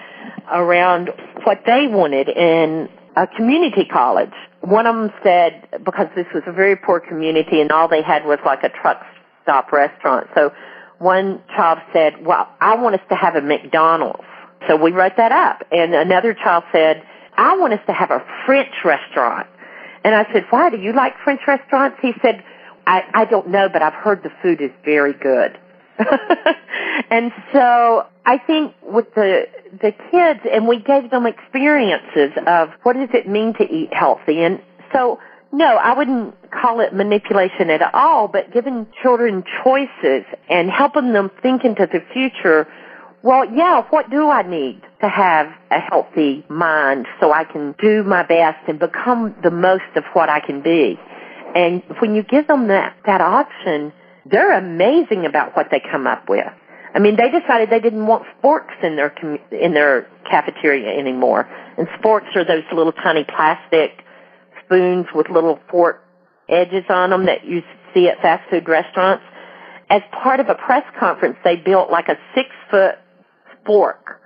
[0.51, 1.09] around
[1.43, 4.33] what they wanted in a community college.
[4.61, 8.25] One of them said, because this was a very poor community and all they had
[8.25, 9.01] was like a truck
[9.43, 10.27] stop restaurant.
[10.35, 10.51] So
[10.97, 14.23] one child said, well, I want us to have a McDonald's.
[14.67, 15.67] So we wrote that up.
[15.71, 17.03] And another child said,
[17.37, 19.47] I want us to have a French restaurant.
[20.05, 21.97] And I said, why do you like French restaurants?
[21.99, 22.43] He said,
[22.85, 25.57] I, I don't know, but I've heard the food is very good.
[27.09, 29.47] and so I think with the
[29.81, 34.43] the kids and we gave them experiences of what does it mean to eat healthy
[34.43, 34.61] and
[34.93, 35.19] so
[35.51, 41.31] no, I wouldn't call it manipulation at all, but giving children choices and helping them
[41.41, 42.67] think into the future.
[43.23, 48.03] Well, yeah, what do I need to have a healthy mind so I can do
[48.03, 50.99] my best and become the most of what I can be?
[51.55, 53.93] And when you give them that, that option,
[54.25, 56.45] they're amazing about what they come up with.
[56.93, 59.13] I mean, they decided they didn't want sporks in their
[59.51, 61.47] in their cafeteria anymore.
[61.77, 64.03] And sporks are those little tiny plastic
[64.63, 66.01] spoons with little fork
[66.47, 67.63] edges on them that you
[67.93, 69.23] see at fast food restaurants.
[69.89, 72.95] As part of a press conference, they built like a six foot
[73.65, 74.21] fork.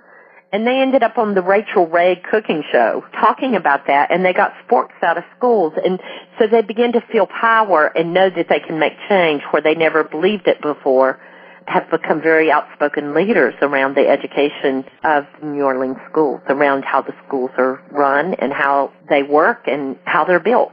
[0.52, 4.32] And they ended up on the Rachael Ray cooking show talking about that and they
[4.32, 6.00] got sporks out of schools and
[6.38, 9.74] so they begin to feel power and know that they can make change where they
[9.76, 11.20] never believed it before
[11.66, 17.12] have become very outspoken leaders around the education of New Orleans schools, around how the
[17.26, 20.72] schools are run and how they work and how they're built.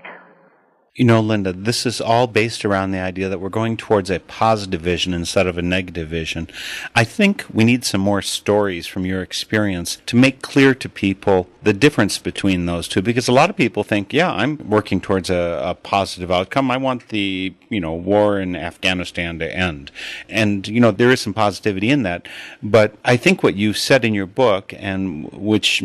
[0.97, 4.19] You know, Linda, this is all based around the idea that we're going towards a
[4.19, 6.47] positive vision instead of a negative vision.
[6.95, 11.49] I think we need some more stories from your experience to make clear to people
[11.61, 15.29] the difference between those two because a lot of people think, yeah, I'm working towards
[15.29, 16.71] a, a positive outcome.
[16.71, 19.91] I want the, you know, war in Afghanistan to end.
[20.27, 22.27] And, you know, there is some positivity in that.
[22.63, 25.83] But I think what you said in your book and which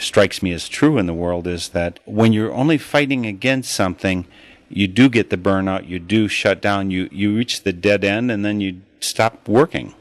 [0.00, 4.26] strikes me as true in the world is that when you're only fighting against something,
[4.68, 8.30] you do get the burnout, you do shut down, you, you reach the dead end,
[8.30, 9.94] and then you stop working.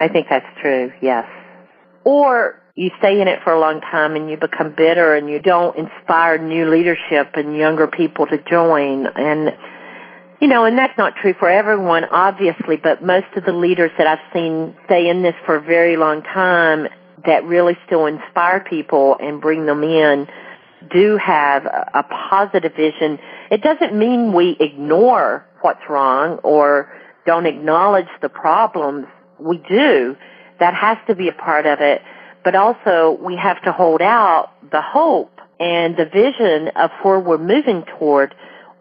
[0.00, 1.26] I think that's true, yes.
[2.04, 5.40] Or you stay in it for a long time and you become bitter and you
[5.40, 9.06] don't inspire new leadership and younger people to join.
[9.06, 9.52] And,
[10.40, 14.06] you know, and that's not true for everyone, obviously, but most of the leaders that
[14.06, 16.86] I've seen stay in this for a very long time
[17.26, 20.28] that really still inspire people and bring them in
[20.90, 23.18] do have a, positive vision.
[23.50, 26.92] It doesn't mean we ignore what's wrong or
[27.26, 29.06] don't acknowledge the problems.
[29.38, 30.16] We do.
[30.60, 32.02] That has to be a part of it.
[32.44, 37.38] But also we have to hold out the hope and the vision of where we're
[37.38, 38.34] moving toward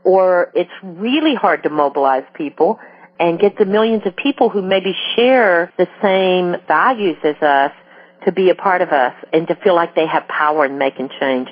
[0.03, 2.79] or it's really hard to mobilize people
[3.19, 7.71] and get the millions of people who maybe share the same values as us
[8.25, 11.09] to be a part of us and to feel like they have power in making
[11.19, 11.49] change.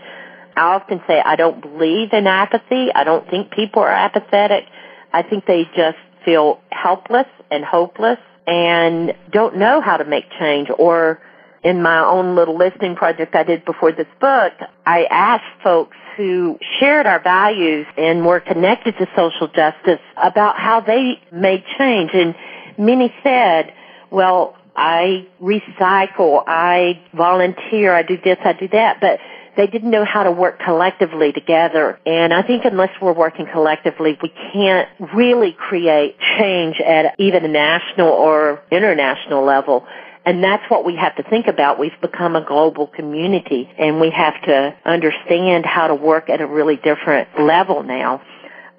[0.56, 2.92] I often say I don't believe in apathy.
[2.94, 4.66] I don't think people are apathetic.
[5.14, 10.70] I think they just feel helpless and hopeless and don't know how to make change
[10.78, 11.22] or
[11.64, 14.54] in my own little listening project I did before this book,
[14.86, 20.80] I asked folks who shared our values and were connected to social justice about how
[20.80, 22.12] they made change.
[22.14, 22.36] And
[22.78, 23.74] many said,
[24.12, 29.20] well, I recycle, I volunteer, I do this, I do that, but
[29.58, 32.00] they didn't know how to work collectively together.
[32.06, 37.48] And I think unless we're working collectively, we can't really create change at even a
[37.48, 39.86] national or international level.
[40.26, 41.80] And that's what we have to think about.
[41.80, 46.48] We've become a global community and we have to understand how to work at a
[46.48, 48.22] really different level now.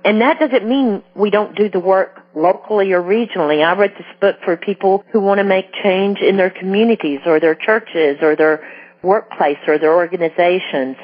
[0.04, 3.64] And that doesn't mean we don't do the work locally or regionally.
[3.64, 7.40] I wrote this book for people who want to make change in their communities or
[7.40, 8.64] their churches or their
[9.06, 10.96] workplace or their organizations.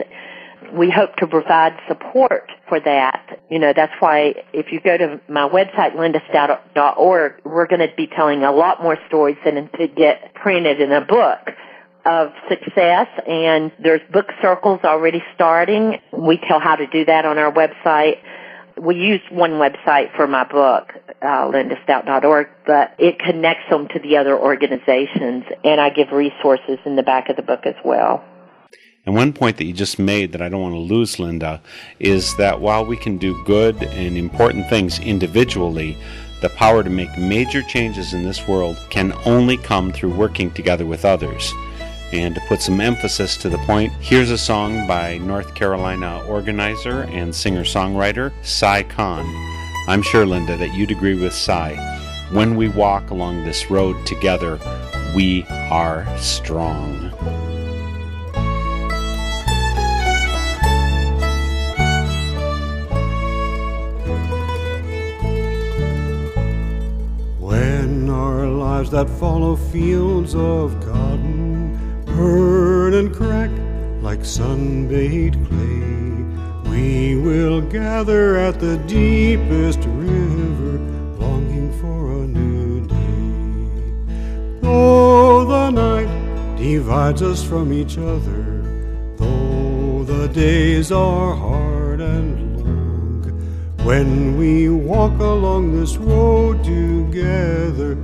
[0.73, 3.41] We hope to provide support for that.
[3.51, 8.07] You know, that's why if you go to my website, lindastout.org, we're going to be
[8.07, 11.51] telling a lot more stories than to get printed in a book
[12.05, 16.01] of success and there's book circles already starting.
[16.13, 18.19] We tell how to do that on our website.
[18.77, 24.17] We use one website for my book, uh, lindastout.org, but it connects them to the
[24.17, 28.25] other organizations and I give resources in the back of the book as well.
[29.05, 31.61] And one point that you just made that I don't want to lose, Linda,
[31.99, 35.97] is that while we can do good and important things individually,
[36.41, 40.87] the power to make major changes in this world can only come through working together
[40.87, 41.53] with others.
[42.13, 47.05] And to put some emphasis to the point, here's a song by North Carolina organizer
[47.05, 49.25] and singer songwriter Si Kahn.
[49.89, 51.75] I'm sure, Linda, that you'd agree with Si.
[52.31, 54.59] When we walk along this road together,
[55.15, 57.11] we are strong.
[67.41, 70.79] When our lives that follow fields of
[72.23, 73.51] burn and crack
[74.01, 75.83] like sun-baked clay,
[76.71, 80.79] we will gather at the deepest river,
[81.19, 83.27] longing for a new day.
[84.61, 88.63] Though the night divides us from each other,
[89.17, 92.31] though the days are hard and
[92.63, 93.23] long,
[93.85, 97.99] when we walk along this road together,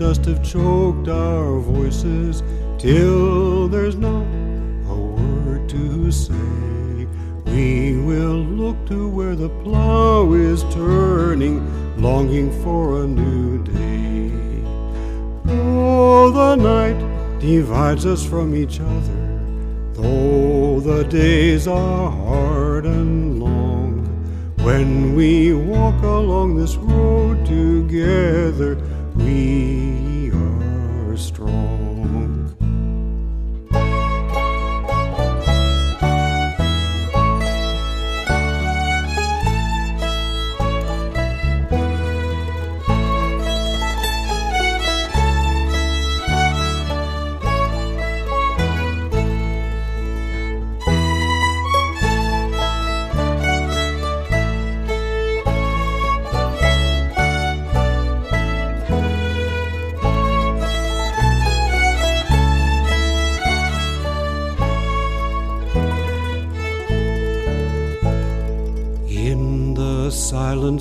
[0.00, 2.42] dust have choked our voices,
[2.78, 4.24] till there's not
[4.88, 6.32] a word to say,
[7.44, 11.60] we will look to where the plow is turning,
[12.00, 14.64] longing for a new day.
[15.48, 19.38] Oh, the night divides us from each other,
[19.92, 24.06] though the days are hard and long.
[24.64, 28.78] When we walk along this road together,
[29.20, 30.09] we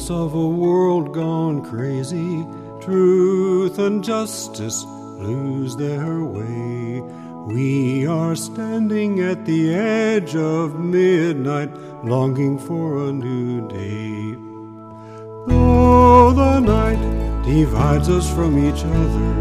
[0.10, 2.46] of a world gone crazy,
[2.82, 7.02] truth and justice lose their way.
[7.48, 14.36] We are standing at the edge of midnight, longing for a new day.
[15.48, 19.34] Though the night divides us from each other,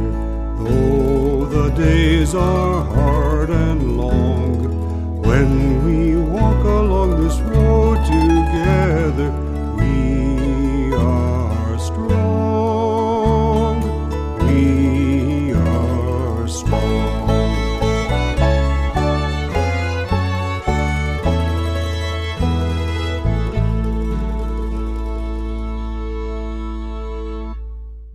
[0.64, 9.47] though the days are hard and long, when we walk along this road together,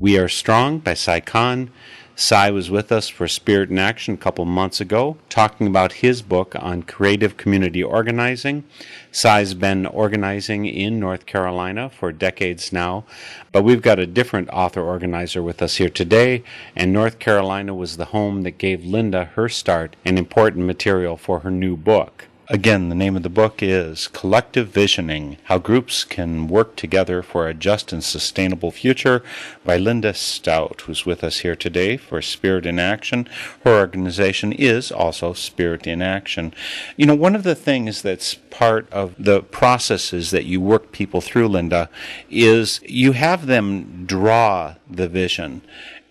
[0.04, 1.70] We Are Strong by Si Kahn.
[2.14, 6.22] Si was with us for Spirit in Action a couple months ago, talking about his
[6.22, 8.66] book on creative community organizing.
[9.14, 13.06] Si's been organizing in North Carolina for decades now,
[13.54, 16.44] but we've got a different author organizer with us here today,
[16.76, 21.40] and North Carolina was the home that gave Linda her start and important material for
[21.40, 22.28] her new book.
[22.50, 27.48] Again, the name of the book is Collective Visioning How Groups Can Work Together for
[27.48, 29.24] a Just and Sustainable Future
[29.64, 33.30] by Linda Stout, who's with us here today for Spirit in Action.
[33.64, 36.54] Her organization is also Spirit in Action.
[36.98, 41.22] You know, one of the things that's part of the processes that you work people
[41.22, 41.90] through, Linda,
[42.30, 45.62] is you have them draw the vision.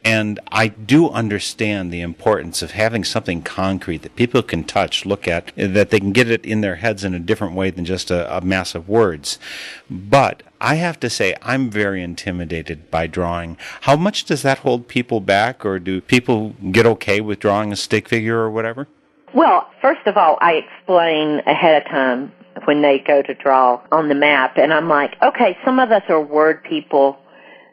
[0.04, 5.28] And I do understand the importance of having something concrete that people can touch, look
[5.28, 8.10] at, that they can get it in their heads in a different way than just
[8.10, 9.38] a, a mass of words.
[9.88, 13.56] But I have to say, I'm very intimidated by drawing.
[13.82, 17.76] How much does that hold people back, or do people get okay with drawing a
[17.76, 18.88] stick figure or whatever?
[19.34, 22.32] Well, first of all, I explain ahead of time
[22.64, 26.02] when they go to draw on the map, and I'm like, okay, some of us
[26.08, 27.18] are word people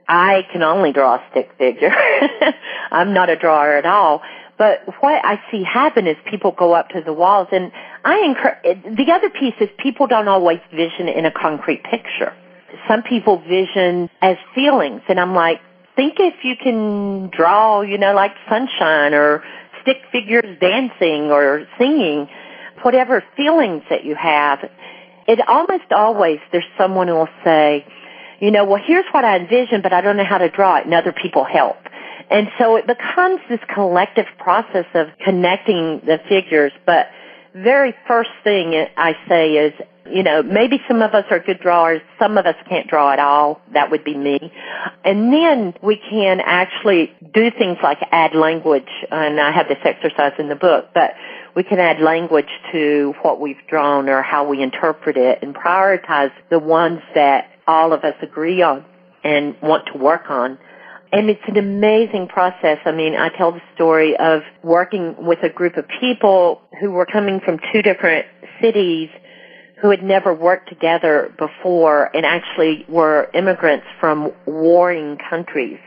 [0.10, 1.96] I can only draw a stick figure.
[2.92, 4.24] I'm not a drawer at all.
[4.58, 7.72] But what I see happen is people go up to the walls and
[8.04, 12.34] I encourage, the other piece is people don't always vision in a concrete picture.
[12.88, 15.62] Some people vision as feelings and I'm like,
[15.96, 19.44] think if you can draw, you know, like sunshine or
[19.82, 22.28] stick figures dancing or singing,
[22.82, 24.60] whatever feelings that you have.
[25.28, 27.86] It almost always, there's someone who will say,
[28.40, 30.86] you know, well, here's what I envision, but I don't know how to draw it,
[30.86, 31.78] and other people help.
[32.30, 36.72] And so it becomes this collective process of connecting the figures.
[36.86, 37.08] But
[37.54, 39.74] very first thing I say is,
[40.10, 43.20] you know, maybe some of us are good drawers, some of us can't draw at
[43.20, 43.62] all.
[43.74, 44.52] That would be me.
[45.04, 50.34] And then we can actually do things like add language, and I have this exercise
[50.40, 51.14] in the book, but
[51.56, 56.32] we can add language to what we've drawn or how we interpret it and prioritize
[56.50, 58.84] the ones that all of us agree on
[59.24, 60.58] and want to work on.
[61.12, 62.80] And it's an amazing process.
[62.86, 67.06] I mean, I tell the story of working with a group of people who were
[67.06, 68.26] coming from two different
[68.62, 69.10] cities
[69.82, 75.80] who had never worked together before and actually were immigrants from warring countries.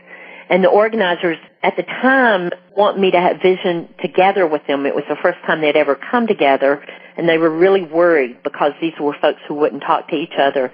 [0.49, 4.85] And the organizers at the time want me to have vision together with them.
[4.85, 6.83] It was the first time they'd ever come together
[7.17, 10.71] and they were really worried because these were folks who wouldn't talk to each other.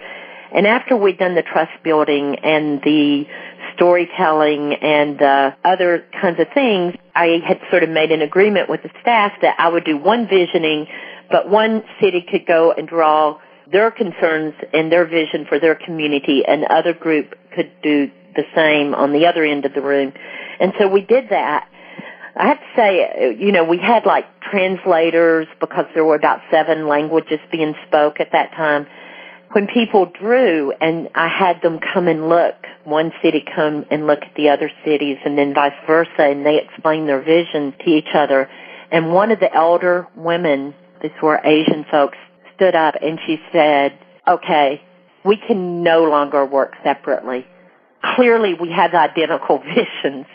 [0.53, 3.25] And after we'd done the trust building and the
[3.75, 8.83] storytelling and uh, other kinds of things, I had sort of made an agreement with
[8.83, 10.87] the staff that I would do one visioning,
[11.31, 13.39] but one city could go and draw
[13.71, 18.95] their concerns and their vision for their community, and other group could do the same
[18.95, 20.13] on the other end of the room.
[20.59, 21.69] And so we did that.
[22.35, 26.87] I have to say, you know, we had like translators because there were about seven
[26.87, 28.87] languages being spoke at that time
[29.51, 34.21] when people drew and I had them come and look, one city come and look
[34.21, 38.13] at the other cities and then vice versa and they explained their vision to each
[38.13, 38.49] other.
[38.91, 42.17] And one of the elder women, these were Asian folks,
[42.55, 43.97] stood up and she said,
[44.27, 44.83] okay,
[45.25, 47.45] we can no longer work separately.
[48.15, 50.27] Clearly we have identical visions.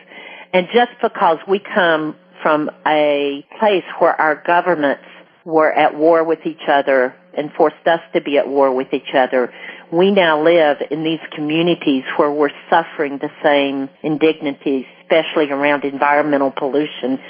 [0.53, 5.05] And just because we come from a place where our governments
[5.45, 9.15] were at war with each other and forced us to be at war with each
[9.15, 9.53] other.
[9.93, 16.51] We now live in these communities where we're suffering the same indignities, especially around environmental
[16.51, 17.21] pollution.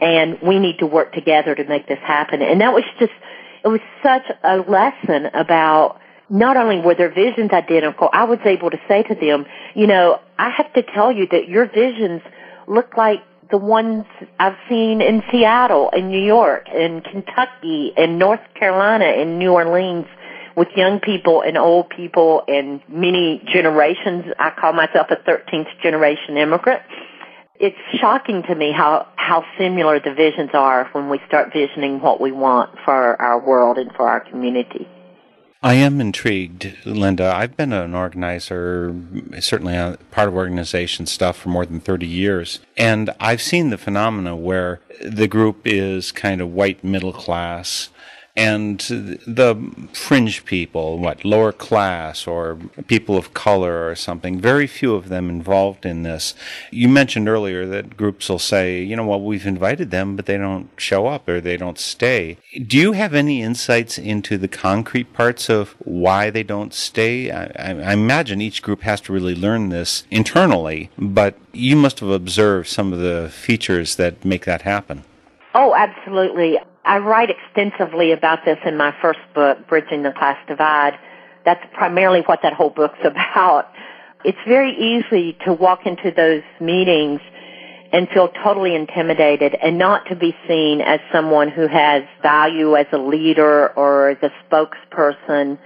[0.00, 2.42] And we need to work together to make this happen.
[2.42, 3.12] And that was just,
[3.64, 6.00] it was such a lesson about
[6.30, 10.20] not only were their visions identical, I was able to say to them, you know,
[10.38, 12.22] I have to tell you that your visions
[12.66, 14.04] look like the ones
[14.38, 20.06] I've seen in Seattle and New York and Kentucky and North Carolina and New Orleans
[20.56, 24.26] with young people and old people and many generations.
[24.38, 26.82] I call myself a 13th generation immigrant.
[27.60, 32.20] It's shocking to me how, how similar the visions are when we start visioning what
[32.20, 34.86] we want for our world and for our community.
[35.60, 37.34] I am intrigued, Linda.
[37.34, 38.94] I've been an organizer,
[39.40, 42.60] certainly a part of organization stuff for more than 30 years.
[42.76, 47.88] And I've seen the phenomena where the group is kind of white middle class
[48.38, 54.94] and the fringe people, what, lower class or people of color or something, very few
[54.94, 56.34] of them involved in this.
[56.70, 60.38] You mentioned earlier that groups will say, you know, well, we've invited them, but they
[60.38, 62.38] don't show up or they don't stay.
[62.64, 67.32] Do you have any insights into the concrete parts of why they don't stay?
[67.32, 72.10] I, I imagine each group has to really learn this internally, but you must have
[72.10, 75.02] observed some of the features that make that happen.
[75.56, 76.58] Oh, absolutely.
[76.88, 80.98] I write extensively about this in my first book, Bridging the Class Divide.
[81.44, 83.70] That's primarily what that whole book's about.
[84.24, 87.20] It's very easy to walk into those meetings
[87.92, 92.86] and feel totally intimidated and not to be seen as someone who has value as
[92.92, 95.58] a leader or as a spokesperson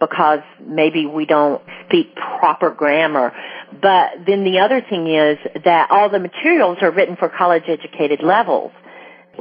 [0.00, 3.34] because maybe we don't speak proper grammar.
[3.82, 8.22] But then the other thing is that all the materials are written for college educated
[8.22, 8.72] levels.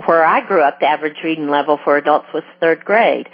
[0.06, 3.28] Where I grew up, the average reading level for adults was third grade.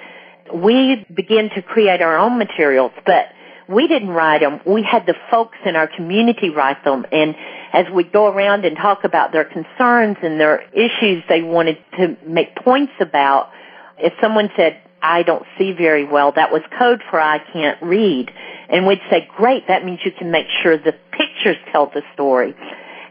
[0.53, 3.27] We began to create our own materials, but
[3.67, 4.61] we didn't write them.
[4.65, 7.05] We had the folks in our community write them.
[7.11, 7.35] And
[7.73, 12.15] as we go around and talk about their concerns and their issues they wanted to
[12.25, 13.49] make points about,
[13.97, 18.31] if someone said, I don't see very well, that was code for I can't read.
[18.69, 22.55] And we'd say, great, that means you can make sure the pictures tell the story.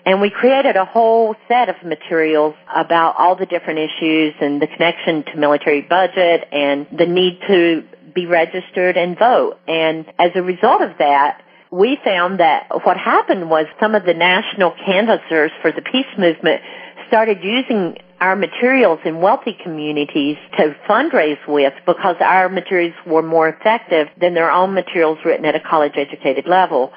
[0.06, 4.66] And we created a whole set of materials about all the different issues and the
[4.66, 7.84] connection to military budget and the need to
[8.14, 9.58] be registered and vote.
[9.66, 14.14] And as a result of that, we found that what happened was some of the
[14.14, 16.60] national canvassers for the peace movement
[17.08, 23.48] started using our materials in wealthy communities to fundraise with because our materials were more
[23.48, 26.92] effective than their own materials written at a college educated level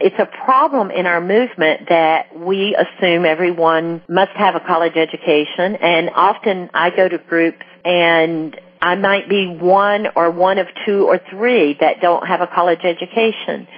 [0.00, 5.76] it's a problem in our movement that we assume everyone must have a college education
[5.76, 11.06] and often I go to groups and I might be one or one of two
[11.06, 13.68] or three that don't have a college education.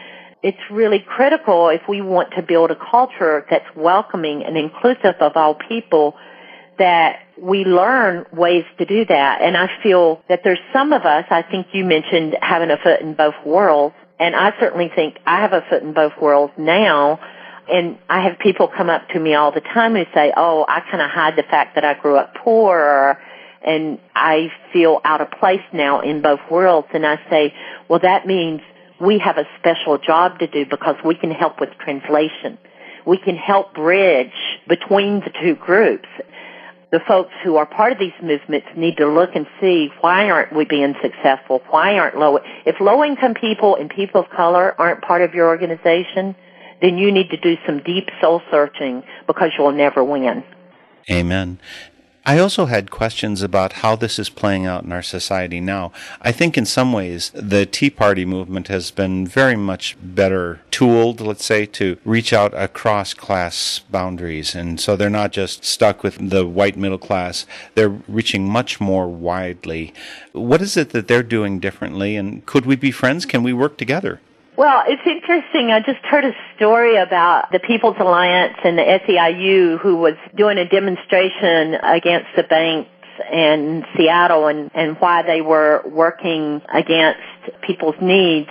[0.45, 5.33] It's really critical if we want to build a culture that's welcoming and inclusive of
[5.37, 6.15] all people
[6.79, 9.43] that we learn ways to do that.
[9.43, 13.01] And I feel that there's some of us, I think you mentioned having a foot
[13.01, 17.19] in both worlds, and I certainly think I have a foot in both worlds now.
[17.69, 20.79] And I have people come up to me all the time who say, oh, I
[20.89, 23.21] kind of hide the fact that I grew up poor
[23.67, 26.87] and I feel out of place now in both worlds.
[26.95, 27.53] And I say,
[27.89, 28.61] well, that means
[29.01, 32.59] we have a special job to do because we can help with translation.
[33.05, 34.31] We can help bridge
[34.69, 36.09] between the two groups
[36.93, 40.55] the folks who are part of these movements need to look and see why aren't
[40.55, 41.63] we being successful?
[41.71, 45.49] Why aren't low, if low income people and people of color aren't part of your
[45.49, 46.37] organization,
[46.83, 50.45] then you need to do some deep soul searching because you'll never win.
[51.11, 51.59] Amen.
[52.25, 55.91] I also had questions about how this is playing out in our society now.
[56.21, 61.21] I think in some ways the Tea Party movement has been very much better tooled,
[61.21, 64.55] let's say, to reach out across class boundaries.
[64.55, 67.45] And so they're not just stuck with the white middle class,
[67.75, 69.93] they're reaching much more widely.
[70.31, 72.15] What is it that they're doing differently?
[72.15, 73.27] And could we be friends?
[73.27, 74.21] Can we work together?
[74.55, 75.71] Well, it's interesting.
[75.71, 80.59] I just heard a story about the People's Alliance and the SEIU who was doing
[80.59, 82.91] a demonstration against the banks
[83.33, 87.21] in Seattle and, and why they were working against
[87.63, 88.51] people's needs.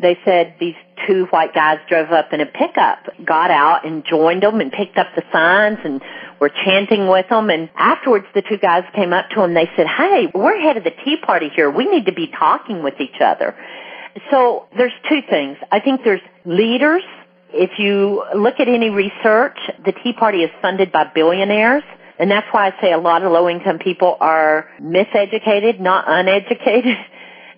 [0.00, 0.74] They said these
[1.06, 4.96] two white guys drove up in a pickup, got out and joined them and picked
[4.96, 6.02] up the signs and
[6.40, 7.48] were chanting with them.
[7.48, 9.54] And afterwards, the two guys came up to them.
[9.54, 11.70] They said, "Hey, we're head of the Tea Party here.
[11.70, 13.54] We need to be talking with each other."
[14.30, 15.56] So there's two things.
[15.70, 17.02] I think there's leaders.
[17.50, 21.82] If you look at any research, the Tea Party is funded by billionaires.
[22.18, 26.96] And that's why I say a lot of low income people are miseducated, not uneducated.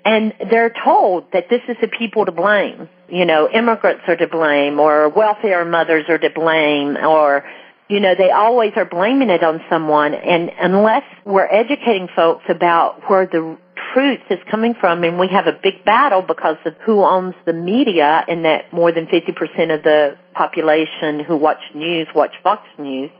[0.02, 2.88] And they're told that this is the people to blame.
[3.10, 7.44] You know, immigrants are to blame or welfare mothers are to blame or
[7.90, 10.14] you know, they always are blaming it on someone.
[10.14, 13.58] And unless we're educating folks about where the
[13.92, 17.52] truth is coming from and we have a big battle because of who owns the
[17.52, 23.10] media and that more than 50% of the population who watch news watch Fox News.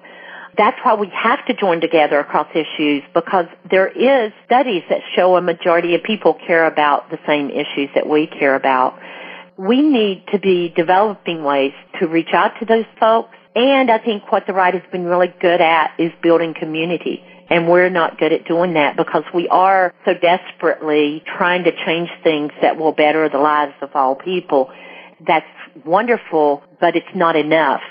[0.57, 5.37] That's why we have to join together across issues because there is studies that show
[5.37, 8.99] a majority of people care about the same issues that we care about.
[9.57, 14.31] We need to be developing ways to reach out to those folks and I think
[14.31, 17.23] what the right has been really good at is building community.
[17.51, 22.09] And we're not good at doing that because we are so desperately trying to change
[22.23, 24.71] things that will better the lives of all people.
[25.27, 25.45] That's
[25.85, 27.83] wonderful, but it's not enough.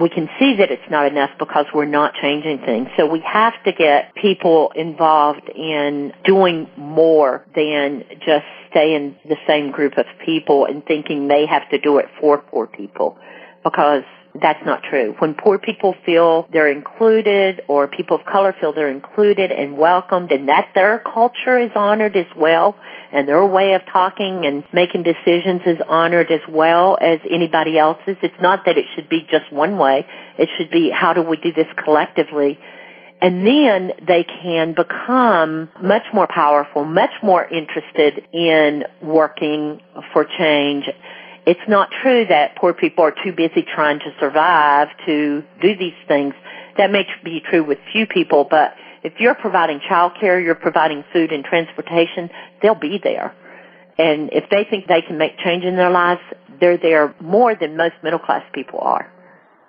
[0.00, 2.88] we can see that it's not enough because we're not changing things.
[2.96, 9.36] So we have to get people involved in doing more than just stay in the
[9.46, 13.18] same group of people and thinking they have to do it for poor people
[13.64, 14.04] because
[14.40, 15.14] that's not true.
[15.18, 20.32] When poor people feel they're included or people of color feel they're included and welcomed
[20.32, 22.76] and that their culture is honored as well
[23.12, 28.16] and their way of talking and making decisions is honored as well as anybody else's.
[28.22, 30.06] It's not that it should be just one way.
[30.38, 32.58] It should be how do we do this collectively
[33.20, 39.80] and then they can become much more powerful, much more interested in working
[40.12, 40.88] for change.
[41.48, 45.94] It's not true that poor people are too busy trying to survive to do these
[46.06, 46.34] things.
[46.76, 51.32] That may be true with few people, but if you're providing childcare, you're providing food
[51.32, 52.28] and transportation,
[52.60, 53.34] they'll be there.
[53.96, 56.20] And if they think they can make change in their lives,
[56.60, 59.10] they're there more than most middle class people are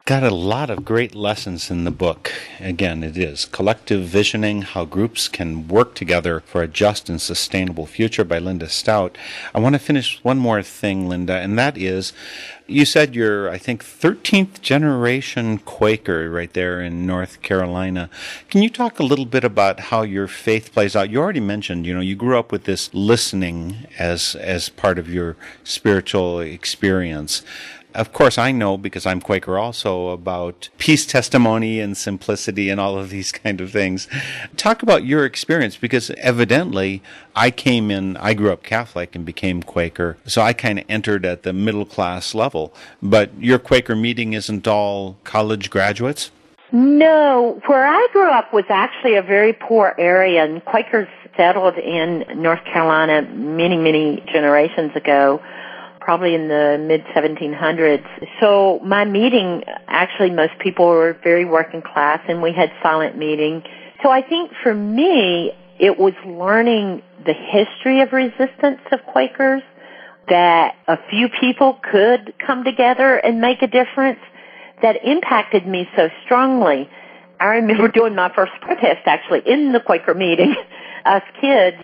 [0.10, 2.34] got a lot of great lessons in the book.
[2.60, 7.86] Again, it is Collective Visioning How Groups Can Work Together for a Just and Sustainable
[7.86, 9.20] Future by Linda Stout.
[9.53, 12.12] I want to finish one more thing, Linda, and that is
[12.66, 18.10] you said you're, I think, 13th generation Quaker right there in North Carolina.
[18.49, 21.10] Can you talk a little bit about how your faith plays out?
[21.10, 25.10] You already mentioned, you know, you grew up with this listening as, as part of
[25.10, 27.43] your spiritual experience.
[27.96, 33.00] Of course, I know because I'm Quaker also about peace testimony and simplicity and all
[33.00, 34.08] of these kind of things.
[34.58, 37.02] Talk about your experience because evidently
[37.36, 41.26] I came in, I grew up Catholic and became Quaker, so I kind of entered
[41.26, 42.74] at the middle class level.
[43.02, 46.30] But your Quaker meeting isn't all college graduates?
[46.72, 52.26] No, where I grew up was actually a very poor area, and Quakers settled in
[52.36, 55.42] North Carolina many, many generations ago
[56.10, 58.03] probably in the mid 1700s.
[58.39, 63.62] So my meeting, actually most people were very working class and we had silent meeting.
[64.01, 69.62] So I think for me, it was learning the history of resistance of Quakers,
[70.30, 74.20] that a few people could come together and make a difference
[74.82, 76.89] that impacted me so strongly.
[77.39, 80.55] I remember doing my first protest actually in the Quaker meeting.
[81.05, 81.78] Us kids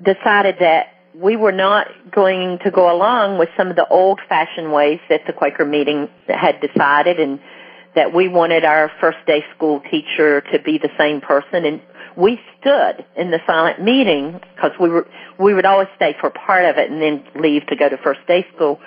[0.00, 4.72] decided that we were not going to go along with some of the old fashioned
[4.72, 7.40] ways that the Quaker meeting had decided and
[7.94, 11.66] that we wanted our first day school teacher to be the same person.
[11.66, 11.82] And
[12.16, 15.06] we stood in the silent meeting because we were
[15.38, 18.20] we would always stay for part of it and then leave to go to first
[18.26, 18.80] day school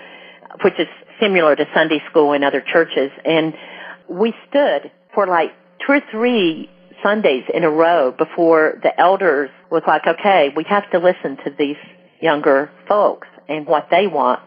[0.64, 0.88] which is
[1.20, 3.12] similar to Sunday school in other churches.
[3.24, 3.54] And
[4.08, 5.52] we stood for like
[5.86, 6.70] two or three
[7.04, 11.52] Sundays in a row before the elders was like, okay, we have to listen to
[11.58, 11.78] these
[12.22, 14.40] younger folks and what they want.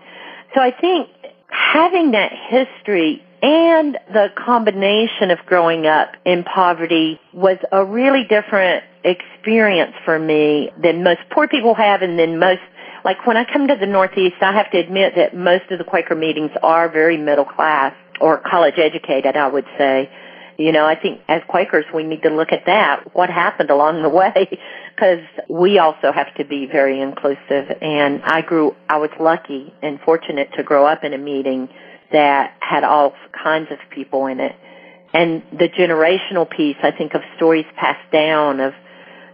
[0.54, 1.08] So I think
[1.48, 8.84] having that history and the combination of growing up in poverty was a really different
[9.04, 12.60] experience for me than most poor people have and than most
[13.04, 15.84] like when I come to the Northeast, I have to admit that most of the
[15.84, 20.10] Quaker meetings are very middle class or college educated, I would say.
[20.58, 23.14] You know, I think as Quakers, we need to look at that.
[23.14, 24.58] What happened along the way?
[24.98, 27.70] Because we also have to be very inclusive.
[27.80, 31.68] And I grew, I was lucky and fortunate to grow up in a meeting
[32.10, 34.56] that had all kinds of people in it.
[35.14, 38.74] And the generational piece, I think of stories passed down of,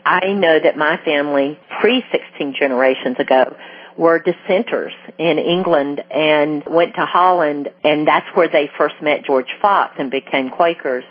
[0.05, 3.57] I know that my family, pre 16 generations ago,
[3.97, 9.55] were dissenters in England and went to Holland and that's where they first met George
[9.63, 11.05] Fox and became Quakers.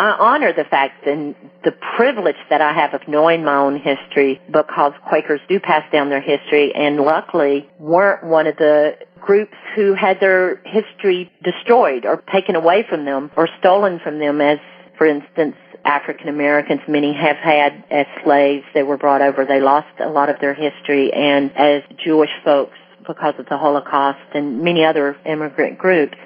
[0.00, 4.40] I honor the fact and the privilege that I have of knowing my own history
[4.50, 9.92] because Quakers do pass down their history and luckily weren't one of the groups who
[9.92, 14.58] had their history destroyed or taken away from them or stolen from them as,
[14.96, 18.64] for instance, African Americans, many have had as slaves.
[18.72, 19.44] They were brought over.
[19.44, 24.34] They lost a lot of their history and as Jewish folks because of the Holocaust
[24.34, 26.16] and many other immigrant groups.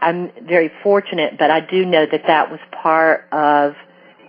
[0.00, 3.74] I'm very fortunate, but I do know that that was part of,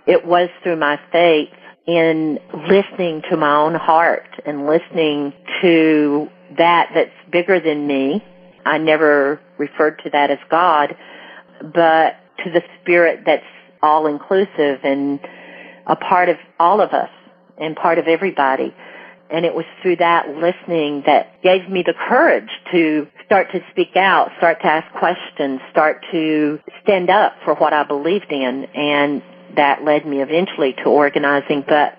[0.06, 1.50] it was through my faith
[1.86, 8.24] in listening to my own heart and listening to that that's bigger than me.
[8.64, 10.96] I never referred to that as God,
[11.60, 13.44] but to the spirit that's
[13.82, 15.18] all inclusive and
[15.86, 17.10] a part of all of us
[17.58, 18.74] and part of everybody.
[19.30, 23.96] And it was through that listening that gave me the courage to start to speak
[23.96, 28.66] out, start to ask questions, start to stand up for what I believed in.
[28.74, 29.22] And
[29.56, 31.64] that led me eventually to organizing.
[31.66, 31.96] But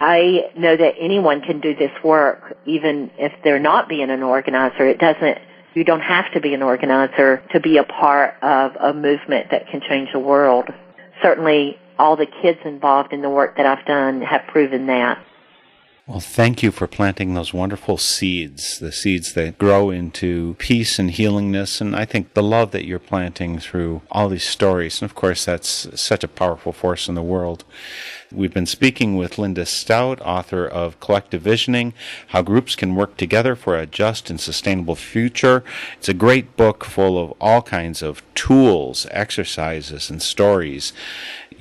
[0.00, 4.84] I know that anyone can do this work, even if they're not being an organizer.
[4.88, 5.38] It doesn't
[5.74, 9.68] You don't have to be an organizer to be a part of a movement that
[9.68, 10.66] can change the world.
[11.22, 15.24] Certainly, all the kids involved in the work that I've done have proven that.
[16.06, 21.10] Well, thank you for planting those wonderful seeds, the seeds that grow into peace and
[21.10, 21.80] healingness.
[21.80, 25.00] And I think the love that you're planting through all these stories.
[25.00, 27.64] And of course, that's such a powerful force in the world.
[28.30, 31.94] We've been speaking with Linda Stout, author of Collective Visioning
[32.28, 35.64] How Groups Can Work Together for a Just and Sustainable Future.
[35.96, 40.92] It's a great book full of all kinds of tools, exercises, and stories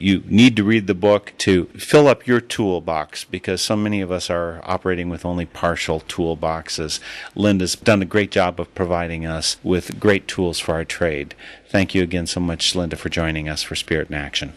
[0.03, 4.11] you need to read the book to fill up your toolbox because so many of
[4.11, 6.99] us are operating with only partial toolboxes.
[7.35, 11.35] Linda's done a great job of providing us with great tools for our trade.
[11.69, 14.53] Thank you again so much, Linda, for joining us for Spirit in Action.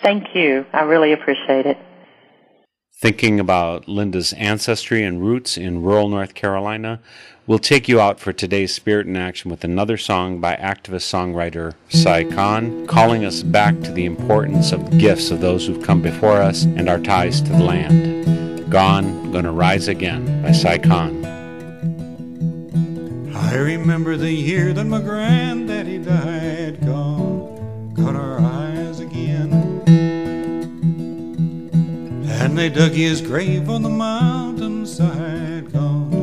[0.00, 0.64] Thank you.
[0.72, 1.76] I really appreciate it.
[3.00, 7.00] Thinking about Linda's ancestry and roots in rural North Carolina,
[7.48, 11.72] We'll take you out for today's Spirit in Action with another song by activist songwriter
[11.88, 16.02] Si Kahn, calling us back to the importance of the gifts of those who've come
[16.02, 18.70] before us and our ties to the land.
[18.70, 21.24] Gone, Gonna Rise Again by Si Kahn.
[23.34, 29.50] I remember the year that my granddaddy died, gone, got our eyes again.
[32.26, 36.17] And they dug his grave on the mountainside, gone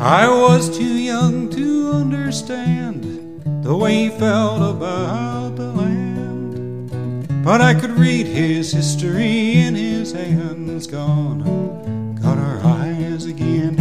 [0.00, 7.44] I was too young to understand the way he felt about the land.
[7.44, 13.76] But I could read his history in his hands, gone, got our eyes again.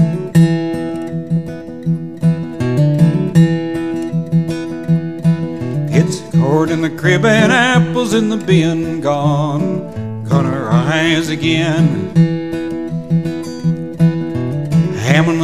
[5.90, 11.99] It's corn in the crib and apples in the bin, gone, got our eyes again.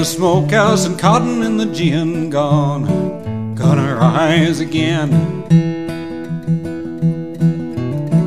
[0.05, 5.09] The smokehouse and cotton and the gin gone, gonna rise again.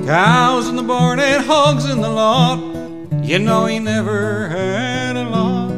[0.04, 2.58] Cows in the barn and hogs in the lot,
[3.24, 5.70] you know he never had a lot.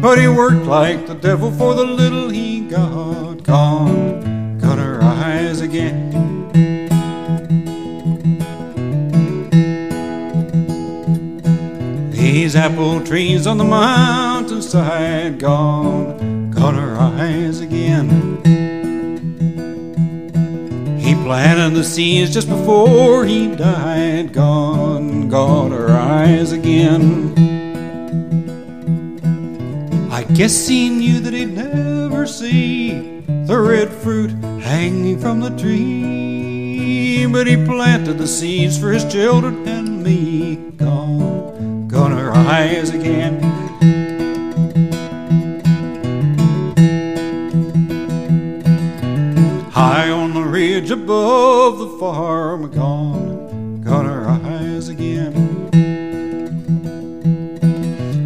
[0.00, 6.06] But he worked like the devil for the little he got, gone, gonna rise again.
[12.12, 13.64] These apple trees on the
[14.74, 18.08] mountainside gone, gonna rise again.
[20.98, 27.32] He planted the seeds just before he died, gone, gonna rise again.
[30.10, 37.26] I guess he knew that he'd never see the red fruit hanging from the tree,
[37.26, 43.47] but he planted the seeds for his children and me, gone gonna rise again.
[50.90, 55.68] Above the farm, gone, gonna rise again.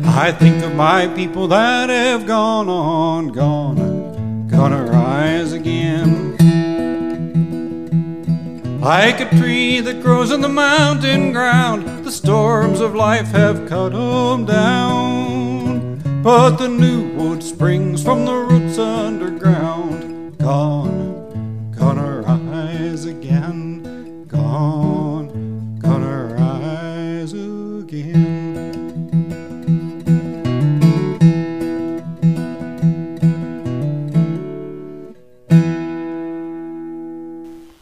[0.07, 6.37] I think of my people that have gone on, gone, gonna rise again.
[8.81, 13.93] Like a tree that grows in the mountain ground, the storms of life have cut
[13.93, 16.01] them down.
[16.23, 20.92] But the new wood springs from the roots underground, gone,